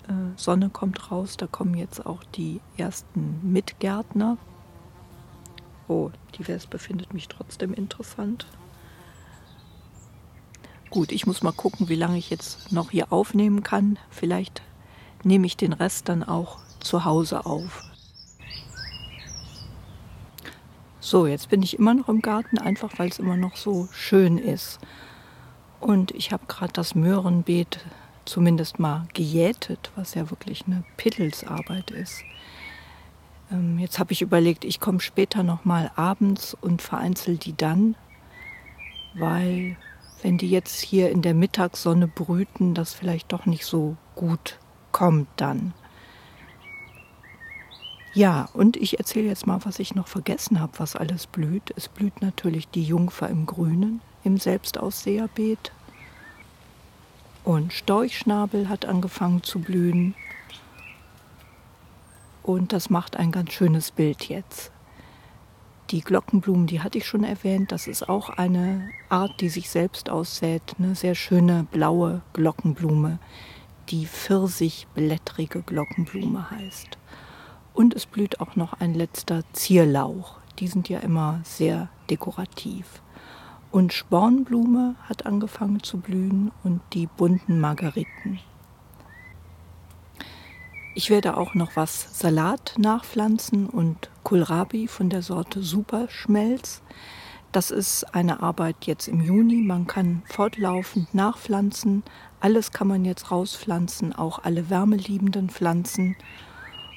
Äh, 0.09 0.13
Sonne 0.37 0.71
kommt 0.71 1.11
raus, 1.13 1.37
da 1.37 1.47
kommen 1.47 1.75
jetzt 1.75 2.05
auch 2.05 2.25
die 2.25 2.61
ersten 2.77 3.39
Mitgärtner. 3.43 4.39
Oh, 5.89 6.11
die 6.37 6.47
Wespe 6.47 6.79
findet 6.79 7.15
mich 7.15 7.29
trotzdem 7.29 7.73
interessant. 7.73 8.47
Gut, 10.91 11.13
ich 11.13 11.27
muss 11.27 11.43
mal 11.43 11.53
gucken, 11.53 11.89
wie 11.89 11.97
lange 11.97 12.19
ich 12.19 12.31
jetzt 12.31 12.73
noch 12.73 12.91
hier 12.91 13.13
aufnehmen 13.13 13.63
kann. 13.63 13.99
Vielleicht 14.11 14.63
nehme 15.25 15.47
ich 15.47 15.57
den 15.57 15.73
Rest 15.73 16.09
dann 16.09 16.23
auch 16.23 16.59
zu 16.81 17.05
Hause 17.05 17.47
auf. 17.47 17.83
So, 21.01 21.27
jetzt 21.27 21.49
bin 21.49 21.63
ich 21.63 21.79
immer 21.79 21.95
noch 21.95 22.09
im 22.09 22.21
Garten, 22.21 22.59
einfach 22.59 22.99
weil 22.99 23.09
es 23.09 23.19
immer 23.19 23.37
noch 23.37 23.57
so 23.57 23.89
schön 23.93 24.37
ist. 24.37 24.79
Und 25.81 26.11
ich 26.11 26.33
habe 26.33 26.45
gerade 26.49 26.73
das 26.73 26.95
Möhrenbeet 26.95 27.81
zumindest 28.27 28.79
mal 28.79 29.07
gejätet, 29.15 29.91
was 29.97 30.15
ja 30.15 30.29
wirklich 30.31 30.67
eine 30.67 30.85
Pittelsarbeit 30.99 31.91
ist. 31.91 32.23
Ähm, 33.51 33.79
jetzt 33.79 33.99
habe 33.99 34.13
ich 34.13 34.23
überlegt, 34.23 34.65
ich 34.65 34.81
komme 34.81 35.01
später 35.01 35.43
noch 35.43 35.65
mal 35.65 35.91
abends 35.97 36.55
und 36.55 36.83
vereinzel 36.83 37.37
die 37.37 37.57
dann, 37.57 37.97
weil 39.15 39.77
wenn 40.23 40.39
die 40.39 40.51
jetzt 40.51 40.81
hier 40.81 41.11
in 41.11 41.23
der 41.23 41.35
Mittagssonne 41.35 42.09
brüten, 42.09 42.75
das 42.75 42.95
vielleicht 42.95 43.33
doch 43.33 43.47
nicht 43.47 43.65
so 43.65 43.97
gut 44.15 44.59
kommt 44.93 45.29
dann. 45.37 45.73
Ja, 48.15 48.49
und 48.53 48.77
ich 48.77 48.99
erzähle 48.99 49.29
jetzt 49.29 49.47
mal, 49.47 49.61
was 49.65 49.79
ich 49.79 49.95
noch 49.95 50.09
vergessen 50.09 50.61
habe, 50.61 50.73
was 50.79 50.97
alles 50.97 51.27
blüht. 51.27 51.73
Es 51.77 51.89
blüht 51.89 52.21
natürlich 52.21 52.69
die 52.69 52.83
Jungfer 52.83 53.29
im 53.29 53.47
Grünen 53.47 54.01
im 54.25 54.39
Selbstausseherbeet. 54.39 55.73
Und 57.45 57.73
Storchschnabel 57.73 58.69
hat 58.69 58.87
angefangen 58.87 59.43
zu 59.43 59.61
blühen. 59.61 60.15
Und 62.49 62.73
das 62.73 62.89
macht 62.89 63.19
ein 63.19 63.31
ganz 63.31 63.53
schönes 63.53 63.91
Bild 63.91 64.31
jetzt. 64.31 64.73
Die 65.91 66.01
Glockenblumen, 66.01 66.67
die 66.67 66.81
hatte 66.81 66.97
ich 66.97 67.05
schon 67.05 67.23
erwähnt, 67.23 67.73
das 67.73 67.87
ist 67.87 68.09
auch 68.09 68.31
eine 68.31 68.89
Art, 69.11 69.43
die 69.43 69.51
sich 69.51 69.69
selbst 69.69 70.09
aussät. 70.09 70.63
Eine 70.79 70.95
sehr 70.95 71.15
schöne 71.15 71.67
blaue 71.71 72.23
Glockenblume, 72.33 73.19
die 73.91 74.07
pfirsichblättrige 74.07 75.61
Glockenblume 75.61 76.51
heißt. 76.51 76.97
Und 77.75 77.93
es 77.93 78.07
blüht 78.07 78.41
auch 78.41 78.57
noch 78.57 78.73
ein 78.81 78.95
letzter 78.95 79.43
Zierlauch. 79.53 80.39
Die 80.59 80.69
sind 80.69 80.89
ja 80.89 81.01
immer 81.01 81.41
sehr 81.45 81.91
dekorativ. 82.09 83.03
Und 83.71 83.93
Spornblume 83.93 84.95
hat 85.03 85.27
angefangen 85.27 85.83
zu 85.83 85.99
blühen 85.99 86.51
und 86.65 86.81
die 86.95 87.09
bunten 87.09 87.61
Margeriten. 87.61 88.39
Ich 90.99 91.11
werde 91.11 91.37
auch 91.37 91.55
noch 91.55 91.77
was 91.77 92.19
Salat 92.19 92.75
nachpflanzen 92.77 93.69
und 93.69 94.11
Kohlrabi 94.25 94.89
von 94.89 95.09
der 95.11 95.23
Sorte 95.23 95.63
Superschmelz. 95.63 96.83
Das 97.53 97.71
ist 97.71 98.17
eine 98.17 98.43
Arbeit 98.43 98.79
jetzt 98.81 99.07
im 99.07 99.21
Juni. 99.21 99.63
Man 99.63 99.87
kann 99.87 100.25
fortlaufend 100.27 101.15
nachpflanzen. 101.15 102.03
Alles 102.41 102.73
kann 102.73 102.89
man 102.89 103.05
jetzt 103.05 103.31
rauspflanzen, 103.31 104.13
auch 104.13 104.41
alle 104.43 104.71
wärmeliebenden 104.71 105.51
Pflanzen. 105.51 106.17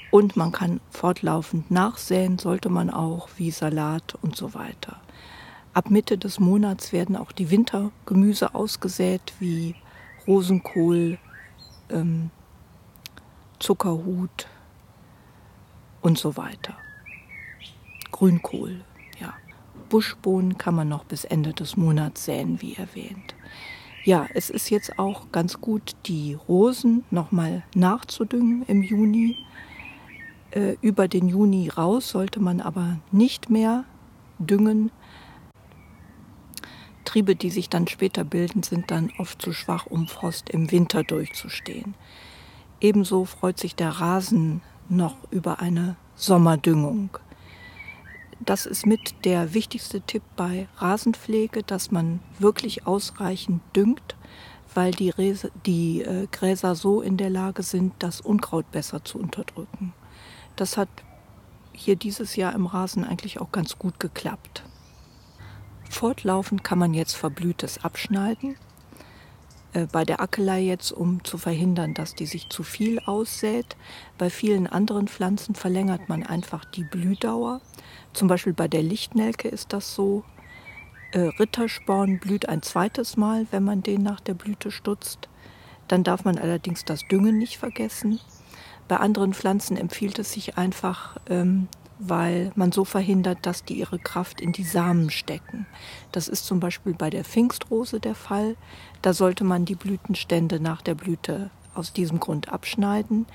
Und 0.09 0.35
man 0.35 0.51
kann 0.51 0.81
fortlaufend 0.89 1.69
nachsäen, 1.69 2.39
sollte 2.39 2.69
man 2.69 2.89
auch, 2.89 3.29
wie 3.37 3.51
Salat 3.51 4.17
und 4.23 4.35
so 4.35 4.55
weiter. 4.55 4.99
Ab 5.75 5.91
Mitte 5.91 6.17
des 6.17 6.39
Monats 6.39 6.91
werden 6.91 7.15
auch 7.15 7.31
die 7.31 7.51
Wintergemüse 7.51 8.55
ausgesät, 8.55 9.33
wie 9.37 9.75
Rosenkohl, 10.25 11.19
ähm, 11.91 12.31
Zuckerhut 13.62 14.47
und 16.02 16.17
so 16.17 16.36
weiter. 16.36 16.76
Grünkohl, 18.12 18.82
ja. 19.19 19.34
Buschbohnen 19.89 20.58
kann 20.58 20.76
man 20.76 20.89
noch 20.89 21.04
bis 21.04 21.26
Ende 21.26 21.54
des 21.54 21.78
Monats 21.78 22.26
säen, 22.26 22.62
wie 22.62 22.76
erwähnt. 22.76 23.36
Ja, 24.04 24.26
es 24.34 24.50
ist 24.50 24.69
jetzt 24.69 24.97
auch 24.97 25.32
ganz 25.32 25.62
gut, 25.62 25.95
die 26.08 26.34
Rosen 26.34 27.04
nochmal 27.12 27.63
nachzudüngen 27.76 28.63
im 28.63 28.82
Juni. 28.82 29.38
Äh, 30.50 30.76
über 30.82 31.08
den 31.08 31.28
Juni 31.28 31.69
raus 31.69 32.10
sollte 32.10 32.39
man 32.39 32.62
aber 32.62 32.97
nicht 33.12 33.52
mehr 33.52 33.86
düngen. 34.39 34.91
Triebe, 37.06 37.36
die 37.36 37.52
sich 37.52 37.69
dann 37.69 37.88
später 37.88 38.24
bilden, 38.24 38.63
sind 38.63 38.89
dann 38.89 39.12
oft 39.19 39.39
zu 39.41 39.54
schwach, 39.54 39.86
um 39.86 40.08
Frost 40.08 40.50
im 40.50 40.71
Winter 40.71 41.04
durchzustehen. 41.04 41.93
Ebenso 42.82 43.26
freut 43.26 43.60
sich 43.60 43.76
der 43.76 43.89
Rasen 43.89 44.62
noch 44.89 45.15
über 45.30 45.60
eine 45.60 45.96
Sommerdüngung. 46.15 47.12
Das 48.39 48.65
ist 48.65 48.88
mit 48.88 49.24
der 49.24 49.54
wichtigste 49.54 50.02
Tipp 50.02 50.24
bei 50.36 50.67
Rasenpflege, 50.78 51.62
dass 51.62 51.91
man 51.91 52.20
wirklich 52.39 52.88
ausreichend 52.88 53.62
düngt, 53.76 54.15
weil 54.74 54.91
die, 54.91 55.12
Räse, 55.12 55.52
die 55.67 56.02
äh, 56.02 56.28
Gräser 56.32 56.74
so 56.74 57.02
in 57.02 57.17
der 57.17 57.30
Lage 57.30 57.62
sind, 57.62 57.94
das 58.00 58.20
Unkraut 58.20 58.72
besser 58.72 59.06
zu 59.06 59.20
unterdrücken. 59.20 59.94
Das 60.56 60.76
hat 60.76 60.89
hier 61.72 61.96
dieses 61.96 62.36
Jahr 62.36 62.54
im 62.56 62.65
Rasen 62.65 63.06
eigentlich 63.06 63.39
auch 63.39 63.52
ganz 63.52 63.78
gut 63.78 64.00
geklappt. 64.00 64.63
Fortlaufend 65.88 66.63
kann 66.63 66.80
man 66.80 66.96
jetzt 66.96 67.15
Verblühtes 67.15 67.84
abschneiden 67.84 68.56
bei 69.91 70.03
der 70.03 70.21
Ackelei 70.21 70.62
jetzt, 70.62 70.91
um 70.91 71.23
zu 71.23 71.38
verhindern, 71.38 71.93
dass 71.93 72.13
die 72.13 72.25
sich 72.25 72.49
zu 72.49 72.63
viel 72.63 72.99
aussät. 72.99 73.77
Bei 74.17 74.29
vielen 74.29 74.67
anderen 74.67 75.07
Pflanzen 75.07 75.55
verlängert 75.55 76.10
man 76.10 76.23
einfach 76.23 76.65
die 76.65 76.84
Blühdauer. 76.84 77.62
Zum 78.13 78.27
Beispiel 78.27 78.53
bei 78.53 78.67
der 78.67 78.84
Lichtnelke 78.84 79.47
ist 79.47 79.73
das 79.73 79.95
so. 79.95 80.23
Äh, 81.12 81.29
Rittersporn 81.39 82.19
blüht 82.19 82.47
ein 82.47 82.62
zweites 82.62 83.17
Mal, 83.17 83.47
wenn 83.51 83.63
man 83.63 83.84
den 83.84 84.01
nach 84.01 84.19
der 84.19 84.34
Blüte 84.34 84.71
stutzt. 84.71 85.29
Dann 85.88 86.03
darf 86.03 86.23
man 86.23 86.38
allerdings 86.38 86.86
das 86.86 87.07
Düngen 87.07 87.38
nicht 87.38 87.57
vergessen. 87.57 88.19
Bei 88.88 88.97
anderen 88.97 89.34
Pflanzen 89.34 89.77
empfiehlt 89.77 90.19
es 90.19 90.34
sich 90.34 90.57
einfach, 90.57 91.17
ähm, 91.29 91.67
weil 92.03 92.51
man 92.55 92.71
so 92.71 92.83
verhindert, 92.83 93.39
dass 93.43 93.63
die 93.63 93.75
ihre 93.75 93.99
Kraft 93.99 94.41
in 94.41 94.51
die 94.51 94.63
Samen 94.63 95.11
stecken. 95.11 95.67
Das 96.11 96.27
ist 96.27 96.47
zum 96.47 96.59
Beispiel 96.59 96.93
bei 96.93 97.11
der 97.11 97.23
Pfingstrose 97.23 97.99
der 97.99 98.15
Fall. 98.15 98.55
Da 99.03 99.13
sollte 99.13 99.43
man 99.43 99.65
die 99.65 99.75
Blütenstände 99.75 100.59
nach 100.59 100.81
der 100.81 100.95
Blüte 100.95 101.51
aus 101.75 101.93
diesem 101.93 102.19
Grund 102.19 102.49
abschneiden. 102.49 103.27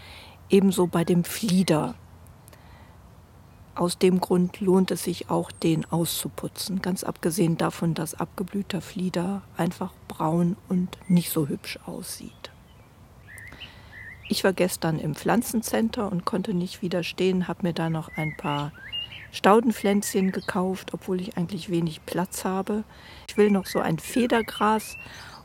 Ebenso 0.50 0.88
bei 0.88 1.04
dem 1.04 1.22
Flieder. 1.22 1.94
Aus 3.76 3.98
dem 3.98 4.20
Grund 4.20 4.60
lohnt 4.60 4.90
es 4.90 5.04
sich 5.04 5.30
auch, 5.30 5.52
den 5.52 5.84
auszuputzen. 5.84 6.82
Ganz 6.82 7.04
abgesehen 7.04 7.56
davon, 7.56 7.94
dass 7.94 8.14
abgeblühter 8.14 8.80
Flieder 8.80 9.42
einfach 9.56 9.92
braun 10.08 10.56
und 10.68 10.98
nicht 11.08 11.30
so 11.30 11.46
hübsch 11.46 11.78
aussieht. 11.86 12.50
Ich 14.28 14.42
war 14.42 14.52
gestern 14.52 14.98
im 14.98 15.14
Pflanzencenter 15.14 16.10
und 16.10 16.24
konnte 16.24 16.52
nicht 16.52 16.82
widerstehen, 16.82 17.46
habe 17.46 17.60
mir 17.62 17.72
da 17.72 17.88
noch 17.88 18.10
ein 18.16 18.36
paar 18.36 18.72
Staudenpflänzchen 19.30 20.32
gekauft, 20.32 20.94
obwohl 20.94 21.20
ich 21.20 21.36
eigentlich 21.36 21.70
wenig 21.70 22.04
Platz 22.06 22.44
habe. 22.44 22.82
Ich 23.28 23.36
will 23.36 23.50
noch 23.50 23.66
so 23.66 23.78
ein 23.78 24.00
Federgras 24.00 24.96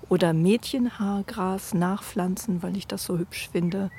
oder 0.10 0.34
Mädchenhaargras 0.34 1.76
nachpflanzen, 1.76 2.64
weil 2.64 2.76
ich 2.76 2.88
das 2.88 3.04
so 3.04 3.20
hübsch 3.20 3.50
finde. 3.52 3.92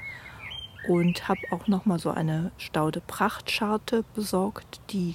Und 0.88 1.28
habe 1.28 1.40
auch 1.52 1.68
noch 1.68 1.86
mal 1.86 2.00
so 2.00 2.10
eine 2.10 2.50
Staude 2.58 3.00
Prachtscharte 3.00 4.04
besorgt, 4.16 4.80
die 4.90 5.14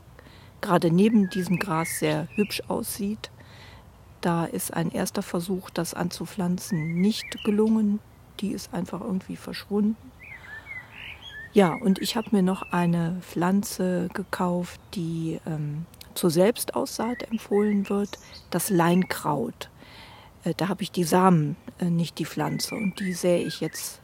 gerade 0.61 0.91
neben 0.91 1.29
diesem 1.29 1.59
Gras 1.59 1.99
sehr 1.99 2.29
hübsch 2.35 2.61
aussieht. 2.69 3.31
Da 4.21 4.45
ist 4.45 4.73
ein 4.73 4.91
erster 4.91 5.23
Versuch, 5.23 5.69
das 5.69 5.93
anzupflanzen, 5.93 7.01
nicht 7.01 7.43
gelungen 7.43 7.99
die 8.41 8.51
ist 8.51 8.73
einfach 8.73 9.01
irgendwie 9.01 9.35
verschwunden. 9.35 9.97
Ja, 11.53 11.73
und 11.73 11.99
ich 11.99 12.15
habe 12.15 12.29
mir 12.31 12.43
noch 12.43 12.71
eine 12.71 13.17
Pflanze 13.21 14.09
gekauft, 14.13 14.79
die 14.93 15.39
ähm, 15.47 15.85
zur 16.13 16.29
Selbstaussaat 16.29 17.23
empfohlen 17.31 17.89
wird, 17.89 18.19
das 18.49 18.69
Leinkraut. 18.69 19.69
Äh, 20.43 20.53
da 20.55 20.67
habe 20.67 20.83
ich 20.83 20.91
die 20.91 21.03
Samen, 21.03 21.55
äh, 21.79 21.85
nicht 21.85 22.19
die 22.19 22.25
Pflanze. 22.25 22.75
Und 22.75 22.99
die 22.99 23.13
sähe 23.13 23.43
ich 23.43 23.59
jetzt 23.59 24.01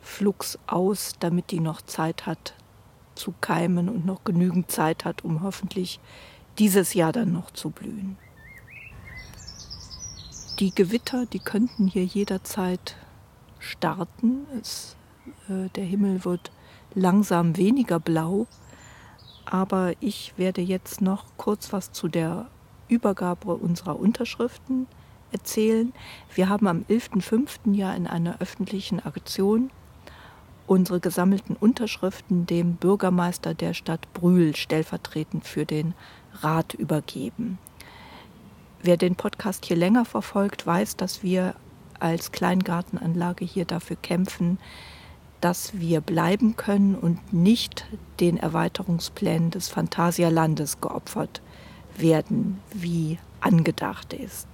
flugs 0.00 0.58
aus, 0.66 1.12
damit 1.20 1.50
die 1.50 1.60
noch 1.60 1.82
Zeit 1.82 2.26
hat 2.26 2.54
zu 3.14 3.32
keimen 3.40 3.88
und 3.88 4.04
noch 4.04 4.24
genügend 4.24 4.70
Zeit 4.70 5.04
hat, 5.04 5.24
um 5.24 5.42
hoffentlich 5.42 6.00
dieses 6.58 6.94
Jahr 6.94 7.12
dann 7.12 7.32
noch 7.32 7.50
zu 7.50 7.70
blühen. 7.70 8.16
Die 10.58 10.74
Gewitter, 10.74 11.26
die 11.26 11.38
könnten 11.38 11.86
hier 11.86 12.04
jederzeit 12.04 12.96
starten. 13.58 14.46
Es, 14.60 14.96
äh, 15.48 15.68
der 15.74 15.84
Himmel 15.84 16.24
wird 16.24 16.50
langsam 16.94 17.56
weniger 17.56 18.00
blau, 18.00 18.46
aber 19.44 19.92
ich 20.00 20.34
werde 20.36 20.60
jetzt 20.60 21.00
noch 21.00 21.26
kurz 21.36 21.72
was 21.72 21.92
zu 21.92 22.08
der 22.08 22.48
Übergabe 22.88 23.54
unserer 23.54 23.98
Unterschriften 23.98 24.86
erzählen. 25.32 25.92
Wir 26.34 26.48
haben 26.48 26.66
am 26.66 26.84
11.05. 26.88 27.74
ja 27.74 27.92
in 27.94 28.06
einer 28.06 28.40
öffentlichen 28.40 29.00
Aktion 29.00 29.70
unsere 30.66 31.00
gesammelten 31.00 31.56
Unterschriften 31.56 32.46
dem 32.46 32.74
Bürgermeister 32.74 33.54
der 33.54 33.74
Stadt 33.74 34.12
Brühl 34.12 34.56
stellvertretend 34.56 35.46
für 35.46 35.64
den 35.64 35.94
Rat 36.40 36.74
übergeben. 36.74 37.58
Wer 38.82 38.96
den 38.96 39.16
Podcast 39.16 39.64
hier 39.64 39.76
länger 39.76 40.04
verfolgt, 40.04 40.66
weiß, 40.66 40.96
dass 40.96 41.22
wir 41.22 41.54
als 42.00 42.32
Kleingartenanlage 42.32 43.44
hier 43.44 43.64
dafür 43.64 43.96
kämpfen, 43.96 44.58
dass 45.40 45.78
wir 45.78 46.00
bleiben 46.00 46.56
können 46.56 46.94
und 46.94 47.32
nicht 47.32 47.86
den 48.20 48.36
Erweiterungsplänen 48.36 49.50
des 49.50 49.68
Phantasialandes 49.68 50.80
geopfert 50.80 51.42
werden, 51.96 52.60
wie 52.72 53.18
angedacht 53.40 54.12
ist. 54.12 54.48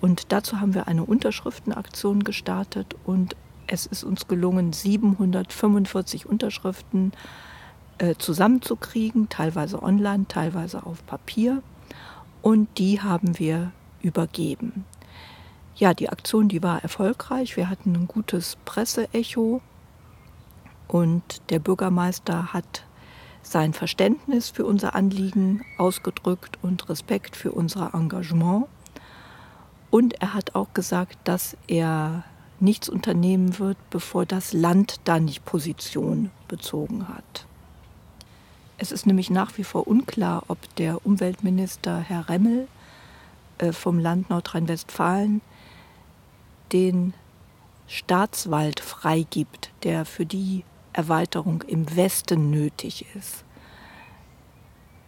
Und 0.00 0.32
dazu 0.32 0.60
haben 0.60 0.74
wir 0.74 0.88
eine 0.88 1.04
Unterschriftenaktion 1.04 2.24
gestartet 2.24 2.96
und 3.04 3.36
es 3.66 3.86
ist 3.86 4.04
uns 4.04 4.26
gelungen, 4.28 4.72
745 4.72 6.26
Unterschriften 6.26 7.12
äh, 7.98 8.16
zusammenzukriegen, 8.18 9.28
teilweise 9.28 9.82
online, 9.82 10.26
teilweise 10.28 10.84
auf 10.84 11.06
Papier. 11.06 11.62
Und 12.42 12.78
die 12.78 13.00
haben 13.00 13.38
wir 13.38 13.70
übergeben. 14.02 14.84
Ja, 15.74 15.94
die 15.94 16.10
Aktion, 16.10 16.48
die 16.48 16.62
war 16.62 16.82
erfolgreich. 16.82 17.56
Wir 17.56 17.70
hatten 17.70 17.94
ein 17.94 18.06
gutes 18.06 18.56
Presseecho 18.64 19.62
und 20.86 21.40
der 21.50 21.58
Bürgermeister 21.58 22.52
hat 22.52 22.84
sein 23.42 23.72
Verständnis 23.72 24.50
für 24.50 24.66
unser 24.66 24.94
Anliegen 24.94 25.64
ausgedrückt 25.78 26.58
und 26.62 26.88
Respekt 26.88 27.36
für 27.36 27.52
unser 27.52 27.94
Engagement. 27.94 28.66
Und 29.90 30.20
er 30.20 30.34
hat 30.34 30.54
auch 30.54 30.74
gesagt, 30.74 31.18
dass 31.24 31.56
er 31.66 32.24
nichts 32.60 32.88
unternehmen 32.88 33.58
wird, 33.58 33.78
bevor 33.90 34.26
das 34.26 34.52
Land 34.52 35.00
da 35.04 35.18
nicht 35.18 35.44
Position 35.44 36.30
bezogen 36.48 37.08
hat. 37.08 37.46
Es 38.78 38.92
ist 38.92 39.06
nämlich 39.06 39.30
nach 39.30 39.56
wie 39.58 39.64
vor 39.64 39.86
unklar, 39.86 40.44
ob 40.48 40.58
der 40.76 41.04
Umweltminister 41.04 41.98
Herr 41.98 42.28
Remmel 42.28 42.68
äh, 43.58 43.72
vom 43.72 43.98
Land 43.98 44.30
Nordrhein-Westfalen 44.30 45.40
den 46.72 47.14
Staatswald 47.86 48.80
freigibt, 48.80 49.70
der 49.82 50.04
für 50.04 50.26
die 50.26 50.64
Erweiterung 50.92 51.62
im 51.62 51.94
Westen 51.96 52.50
nötig 52.50 53.06
ist. 53.14 53.44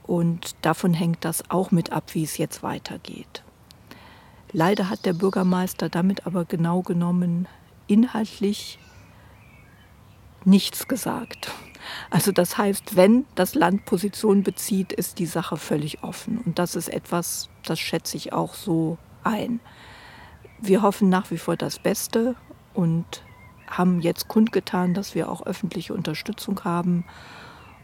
Und 0.03 0.55
davon 0.63 0.93
hängt 0.93 1.25
das 1.25 1.51
auch 1.51 1.71
mit 1.71 1.93
ab, 1.93 2.15
wie 2.15 2.25
es 2.25 2.37
jetzt 2.37 2.63
weitergeht. 2.63 3.43
Leider 4.53 4.91
hat 4.91 5.07
der 5.07 5.15
Bürgermeister 5.15 5.89
damit 5.89 6.27
aber 6.27 6.45
genau 6.45 6.83
genommen 6.83 7.49
inhaltlich 7.87 8.79
nichts 10.45 10.87
gesagt. 10.87 11.51
Also 12.11 12.33
das 12.33 12.57
heißt, 12.57 12.97
wenn 12.97 13.25
das 13.35 13.55
Land 13.55 13.85
Position 13.85 14.43
bezieht, 14.43 14.93
ist 14.93 15.19
die 15.19 15.27
Sache 15.27 15.57
völlig 15.57 16.03
offen. 16.03 16.39
Und 16.39 16.59
das 16.59 16.77
ist 16.77 16.89
etwas, 16.89 17.49
das 17.65 17.79
schätze 17.79 18.17
ich 18.17 18.33
auch 18.33 18.55
so 18.55 18.99
ein. 19.23 19.61
Wir 20.61 20.83
hoffen 20.83 21.09
nach 21.09 21.31
wie 21.31 21.39
vor 21.39 21.57
das 21.57 21.79
Beste 21.79 22.37
und 22.73 23.23
haben 23.67 24.01
jetzt 24.01 24.29
kundgetan, 24.29 24.95
dass 24.95 25.15
wir 25.15 25.29
auch 25.31 25.45
öffentliche 25.47 25.95
Unterstützung 25.95 26.63
haben. 26.65 27.05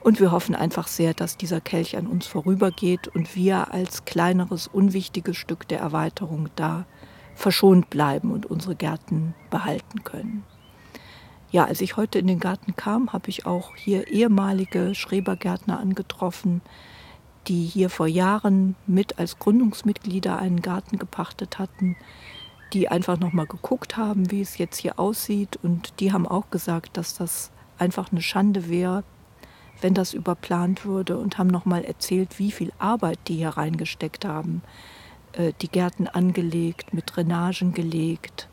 Und 0.00 0.18
wir 0.18 0.32
hoffen 0.32 0.54
einfach 0.54 0.86
sehr, 0.88 1.12
dass 1.12 1.36
dieser 1.36 1.60
Kelch 1.60 1.96
an 1.96 2.06
uns 2.06 2.26
vorübergeht 2.26 3.08
und 3.08 3.36
wir 3.36 3.72
als 3.72 4.04
kleineres, 4.04 4.66
unwichtiges 4.66 5.36
Stück 5.36 5.68
der 5.68 5.80
Erweiterung 5.80 6.48
da 6.56 6.86
verschont 7.34 7.90
bleiben 7.90 8.32
und 8.32 8.46
unsere 8.46 8.76
Gärten 8.76 9.34
behalten 9.50 10.04
können. 10.04 10.44
Ja, 11.50 11.64
als 11.64 11.80
ich 11.80 11.96
heute 11.96 12.18
in 12.18 12.28
den 12.28 12.38
Garten 12.38 12.76
kam, 12.76 13.12
habe 13.12 13.28
ich 13.28 13.44
auch 13.44 13.74
hier 13.74 14.08
ehemalige 14.08 14.94
Schrebergärtner 14.94 15.80
angetroffen, 15.80 16.62
die 17.48 17.64
hier 17.64 17.90
vor 17.90 18.06
Jahren 18.06 18.76
mit 18.86 19.18
als 19.18 19.38
Gründungsmitglieder 19.38 20.38
einen 20.38 20.62
Garten 20.62 20.98
gepachtet 20.98 21.58
hatten, 21.58 21.96
die 22.72 22.88
einfach 22.88 23.18
noch 23.18 23.32
mal 23.32 23.46
geguckt 23.46 23.96
haben, 23.96 24.30
wie 24.30 24.40
es 24.40 24.58
jetzt 24.58 24.78
hier 24.78 24.98
aussieht. 24.98 25.58
Und 25.62 26.00
die 26.00 26.12
haben 26.12 26.26
auch 26.26 26.50
gesagt, 26.50 26.96
dass 26.96 27.14
das 27.14 27.50
einfach 27.78 28.12
eine 28.12 28.22
Schande 28.22 28.68
wäre, 28.68 29.04
wenn 29.80 29.94
das 29.94 30.14
überplant 30.14 30.84
würde 30.84 31.18
und 31.18 31.38
haben 31.38 31.48
noch 31.48 31.64
mal 31.64 31.84
erzählt, 31.84 32.38
wie 32.38 32.52
viel 32.52 32.72
Arbeit 32.78 33.18
die 33.28 33.36
hier 33.36 33.50
reingesteckt 33.50 34.24
haben, 34.24 34.62
äh, 35.32 35.52
die 35.60 35.68
Gärten 35.68 36.06
angelegt, 36.06 36.92
mit 36.92 37.14
Drainagen 37.14 37.72
gelegt, 37.72 38.48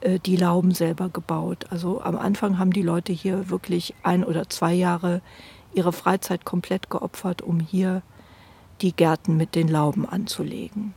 äh, 0.00 0.18
die 0.18 0.36
Lauben 0.36 0.72
selber 0.72 1.08
gebaut. 1.08 1.66
Also 1.70 2.00
am 2.00 2.16
Anfang 2.16 2.58
haben 2.58 2.72
die 2.72 2.82
Leute 2.82 3.12
hier 3.12 3.50
wirklich 3.50 3.94
ein 4.02 4.24
oder 4.24 4.48
zwei 4.48 4.72
Jahre 4.72 5.20
ihre 5.74 5.92
Freizeit 5.92 6.44
komplett 6.44 6.88
geopfert, 6.88 7.42
um 7.42 7.60
hier 7.60 8.02
die 8.80 8.92
Gärten 8.92 9.36
mit 9.36 9.54
den 9.54 9.68
Lauben 9.68 10.08
anzulegen 10.08 10.94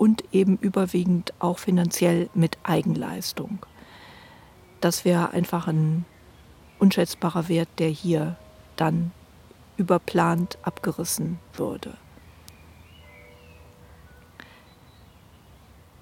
und 0.00 0.24
eben 0.32 0.56
überwiegend 0.56 1.34
auch 1.40 1.58
finanziell 1.58 2.30
mit 2.32 2.56
Eigenleistung. 2.62 3.58
Das 4.80 5.04
wäre 5.04 5.32
einfach 5.32 5.68
ein 5.68 6.06
unschätzbarer 6.78 7.50
Wert, 7.50 7.68
der 7.78 7.90
hier 7.90 8.36
dann 8.76 9.12
überplant 9.76 10.56
abgerissen 10.62 11.38
würde. 11.52 11.98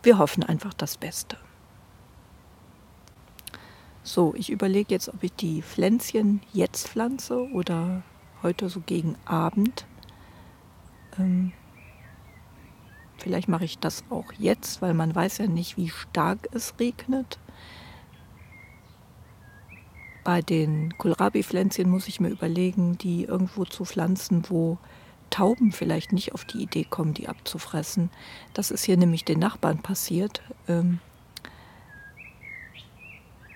Wir 0.05 0.19
hoffen 0.19 0.45
einfach 0.45 0.75
das 0.75 0.97
Beste. 0.97 1.37
So, 4.05 4.33
ich 4.37 4.49
überlege 4.49 4.95
jetzt, 4.95 5.09
ob 5.09 5.25
ich 5.25 5.33
die 5.33 5.61
Pflänzchen 5.61 6.41
jetzt 6.53 6.87
pflanze 6.87 7.51
oder 7.51 8.05
heute 8.45 8.69
so 8.69 8.79
gegen 8.79 9.17
Abend. 9.25 9.87
Ähm, 11.19 11.53
Vielleicht 13.19 13.49
mache 13.49 13.65
ich 13.65 13.79
das 13.79 14.05
auch 14.11 14.33
jetzt, 14.39 14.81
weil 14.81 14.95
man 14.95 15.15
weiß 15.15 15.39
ja 15.39 15.47
nicht, 15.47 15.77
wie 15.77 15.89
stark 15.89 16.49
es 16.53 16.75
regnet. 16.79 17.39
Bei 20.25 20.41
den 20.41 20.97
Kohlrabi-Pflänzchen 20.99 21.91
muss 21.91 22.07
ich 22.07 22.21
mir 22.21 22.29
überlegen, 22.29 22.97
die 22.99 23.25
irgendwo 23.25 23.65
zu 23.65 23.85
pflanzen, 23.85 24.45
wo 24.49 24.79
Tauben 25.31 25.73
vielleicht 25.73 26.13
nicht 26.13 26.33
auf 26.33 26.45
die 26.45 26.63
Idee 26.63 26.85
kommen, 26.85 27.13
die 27.13 27.29
abzufressen. 27.29 28.11
Das 28.55 28.71
ist 28.71 28.85
hier 28.85 28.97
nämlich 28.97 29.25
den 29.25 29.39
Nachbarn 29.39 29.79
passiert. 29.83 30.43
Ähm, 30.69 31.01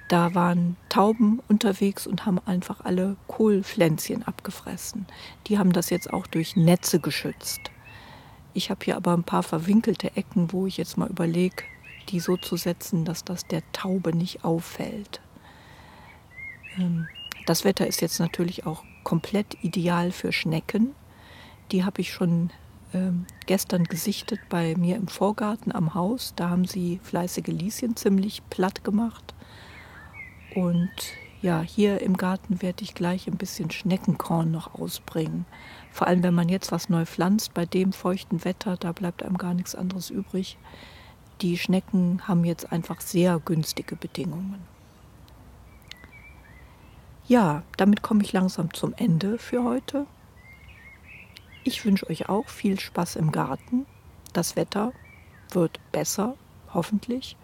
da 0.09 0.35
waren 0.35 0.77
Tauben 0.89 1.41
unterwegs 1.49 2.07
und 2.07 2.27
haben 2.27 2.39
einfach 2.45 2.85
alle 2.85 3.17
Kohlpflänzchen 3.29 4.23
abgefressen. 4.25 5.07
Die 5.47 5.59
haben 5.59 5.73
das 5.73 5.89
jetzt 5.89 6.13
auch 6.13 6.27
durch 6.27 6.57
Netze 6.57 7.01
geschützt. 7.01 7.71
Ich 8.55 8.71
habe 8.71 8.85
hier 8.85 8.97
aber 8.97 9.15
ein 9.15 9.25
paar 9.25 9.43
verwinkelte 9.43 10.17
Ecken, 10.17 10.53
wo 10.53 10.67
ich 10.67 10.77
jetzt 10.77 10.99
mal 10.99 11.09
überlege, 11.09 11.65
die 12.09 12.21
so 12.21 12.37
zu 12.37 12.57
setzen, 12.57 13.05
dass 13.05 13.25
das 13.25 13.47
der 13.47 13.63
Taube 13.73 14.15
nicht 14.15 14.45
auffällt. 14.45 15.21
Ähm, 16.79 17.09
das 17.47 17.65
Wetter 17.65 17.87
ist 17.87 18.01
jetzt 18.01 18.19
natürlich 18.21 18.67
auch 18.67 18.85
komplett 19.05 19.63
ideal 19.63 20.13
für 20.13 20.33
Schnecken. 20.33 20.95
Die 21.73 21.85
habe 21.85 22.01
ich 22.01 22.13
schon 22.13 22.51
ähm, 22.95 23.27
gestern 23.47 23.85
gesichtet 23.85 24.41
bei 24.49 24.75
mir 24.77 24.97
im 24.97 25.09
Vorgarten 25.09 25.73
am 25.75 25.95
Haus. 25.95 26.35
Da 26.37 26.51
haben 26.51 26.67
sie 26.67 27.01
fleißige 27.03 27.49
Lieschen 27.49 27.97
ziemlich 27.97 28.43
platt 28.51 28.85
gemacht. 28.85 29.35
Und 30.55 30.91
ja, 31.43 31.61
hier 31.61 32.01
im 32.01 32.17
Garten 32.17 32.63
werde 32.63 32.85
ich 32.85 32.95
gleich 32.95 33.27
ein 33.27 33.37
bisschen 33.37 33.73
Schneckenkorn 33.73 34.53
noch 34.53 34.75
ausbringen. 34.75 35.45
Vor 35.91 36.07
allem, 36.07 36.23
wenn 36.23 36.35
man 36.35 36.49
jetzt 36.49 36.71
was 36.71 36.89
neu 36.89 37.05
pflanzt, 37.05 37.53
bei 37.53 37.67
dem 37.67 37.93
feuchten 37.93 38.45
Wetter, 38.45 38.77
da 38.77 38.93
bleibt 38.93 39.25
einem 39.25 39.37
gar 39.37 39.53
nichts 39.53 39.75
anderes 39.75 40.09
übrig. 40.09 40.57
Die 41.41 41.59
Schnecken 41.59 42.29
haben 42.29 42.45
jetzt 42.45 42.71
einfach 42.71 43.01
sehr 43.01 43.41
günstige 43.45 43.97
Bedingungen. 43.97 44.61
Ja, 47.27 47.65
damit 47.77 48.03
komme 48.03 48.23
ich 48.23 48.33
langsam 48.33 48.73
zum 48.73 48.95
Ende 48.95 49.37
für 49.37 49.65
heute. 49.65 50.07
Ich 51.65 51.85
wünsche 51.85 52.09
euch 52.09 52.29
auch 52.29 52.49
viel 52.49 52.79
Spaß 52.79 53.17
im 53.17 53.33
Garten. 53.33 53.85
Das 54.33 54.55
Wetter 54.55 54.93
wird 55.51 55.81
besser, 55.91 56.37
hoffentlich. 56.73 57.37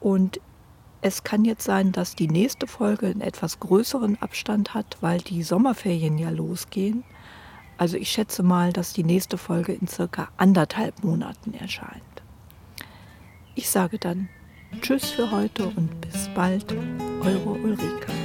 Und 0.00 0.40
Es 1.02 1.24
kann 1.24 1.44
jetzt 1.44 1.64
sein, 1.64 1.92
dass 1.92 2.14
die 2.14 2.28
nächste 2.28 2.66
Folge 2.66 3.06
einen 3.06 3.22
etwas 3.22 3.58
größeren 3.58 4.20
Abstand 4.20 4.74
hat, 4.74 4.98
weil 5.00 5.20
die 5.20 5.42
Sommerferien 5.42 6.18
ja 6.18 6.28
losgehen. 6.28 7.04
Also 7.78 7.96
ich 7.96 8.10
schätze 8.10 8.42
mal, 8.42 8.72
dass 8.72 8.92
die 8.92 9.04
nächste 9.04 9.38
Folge 9.38 9.72
in 9.72 9.88
circa 9.88 10.28
anderthalb 10.36 11.02
Monaten 11.02 11.54
erscheint. 11.54 12.02
Ich 13.54 13.70
sage 13.70 13.98
dann 13.98 14.28
Tschüss 14.82 15.10
für 15.10 15.30
heute 15.30 15.66
und 15.66 16.00
bis 16.02 16.28
bald, 16.34 16.72
eure 17.22 17.50
Ulrike. 17.50 18.19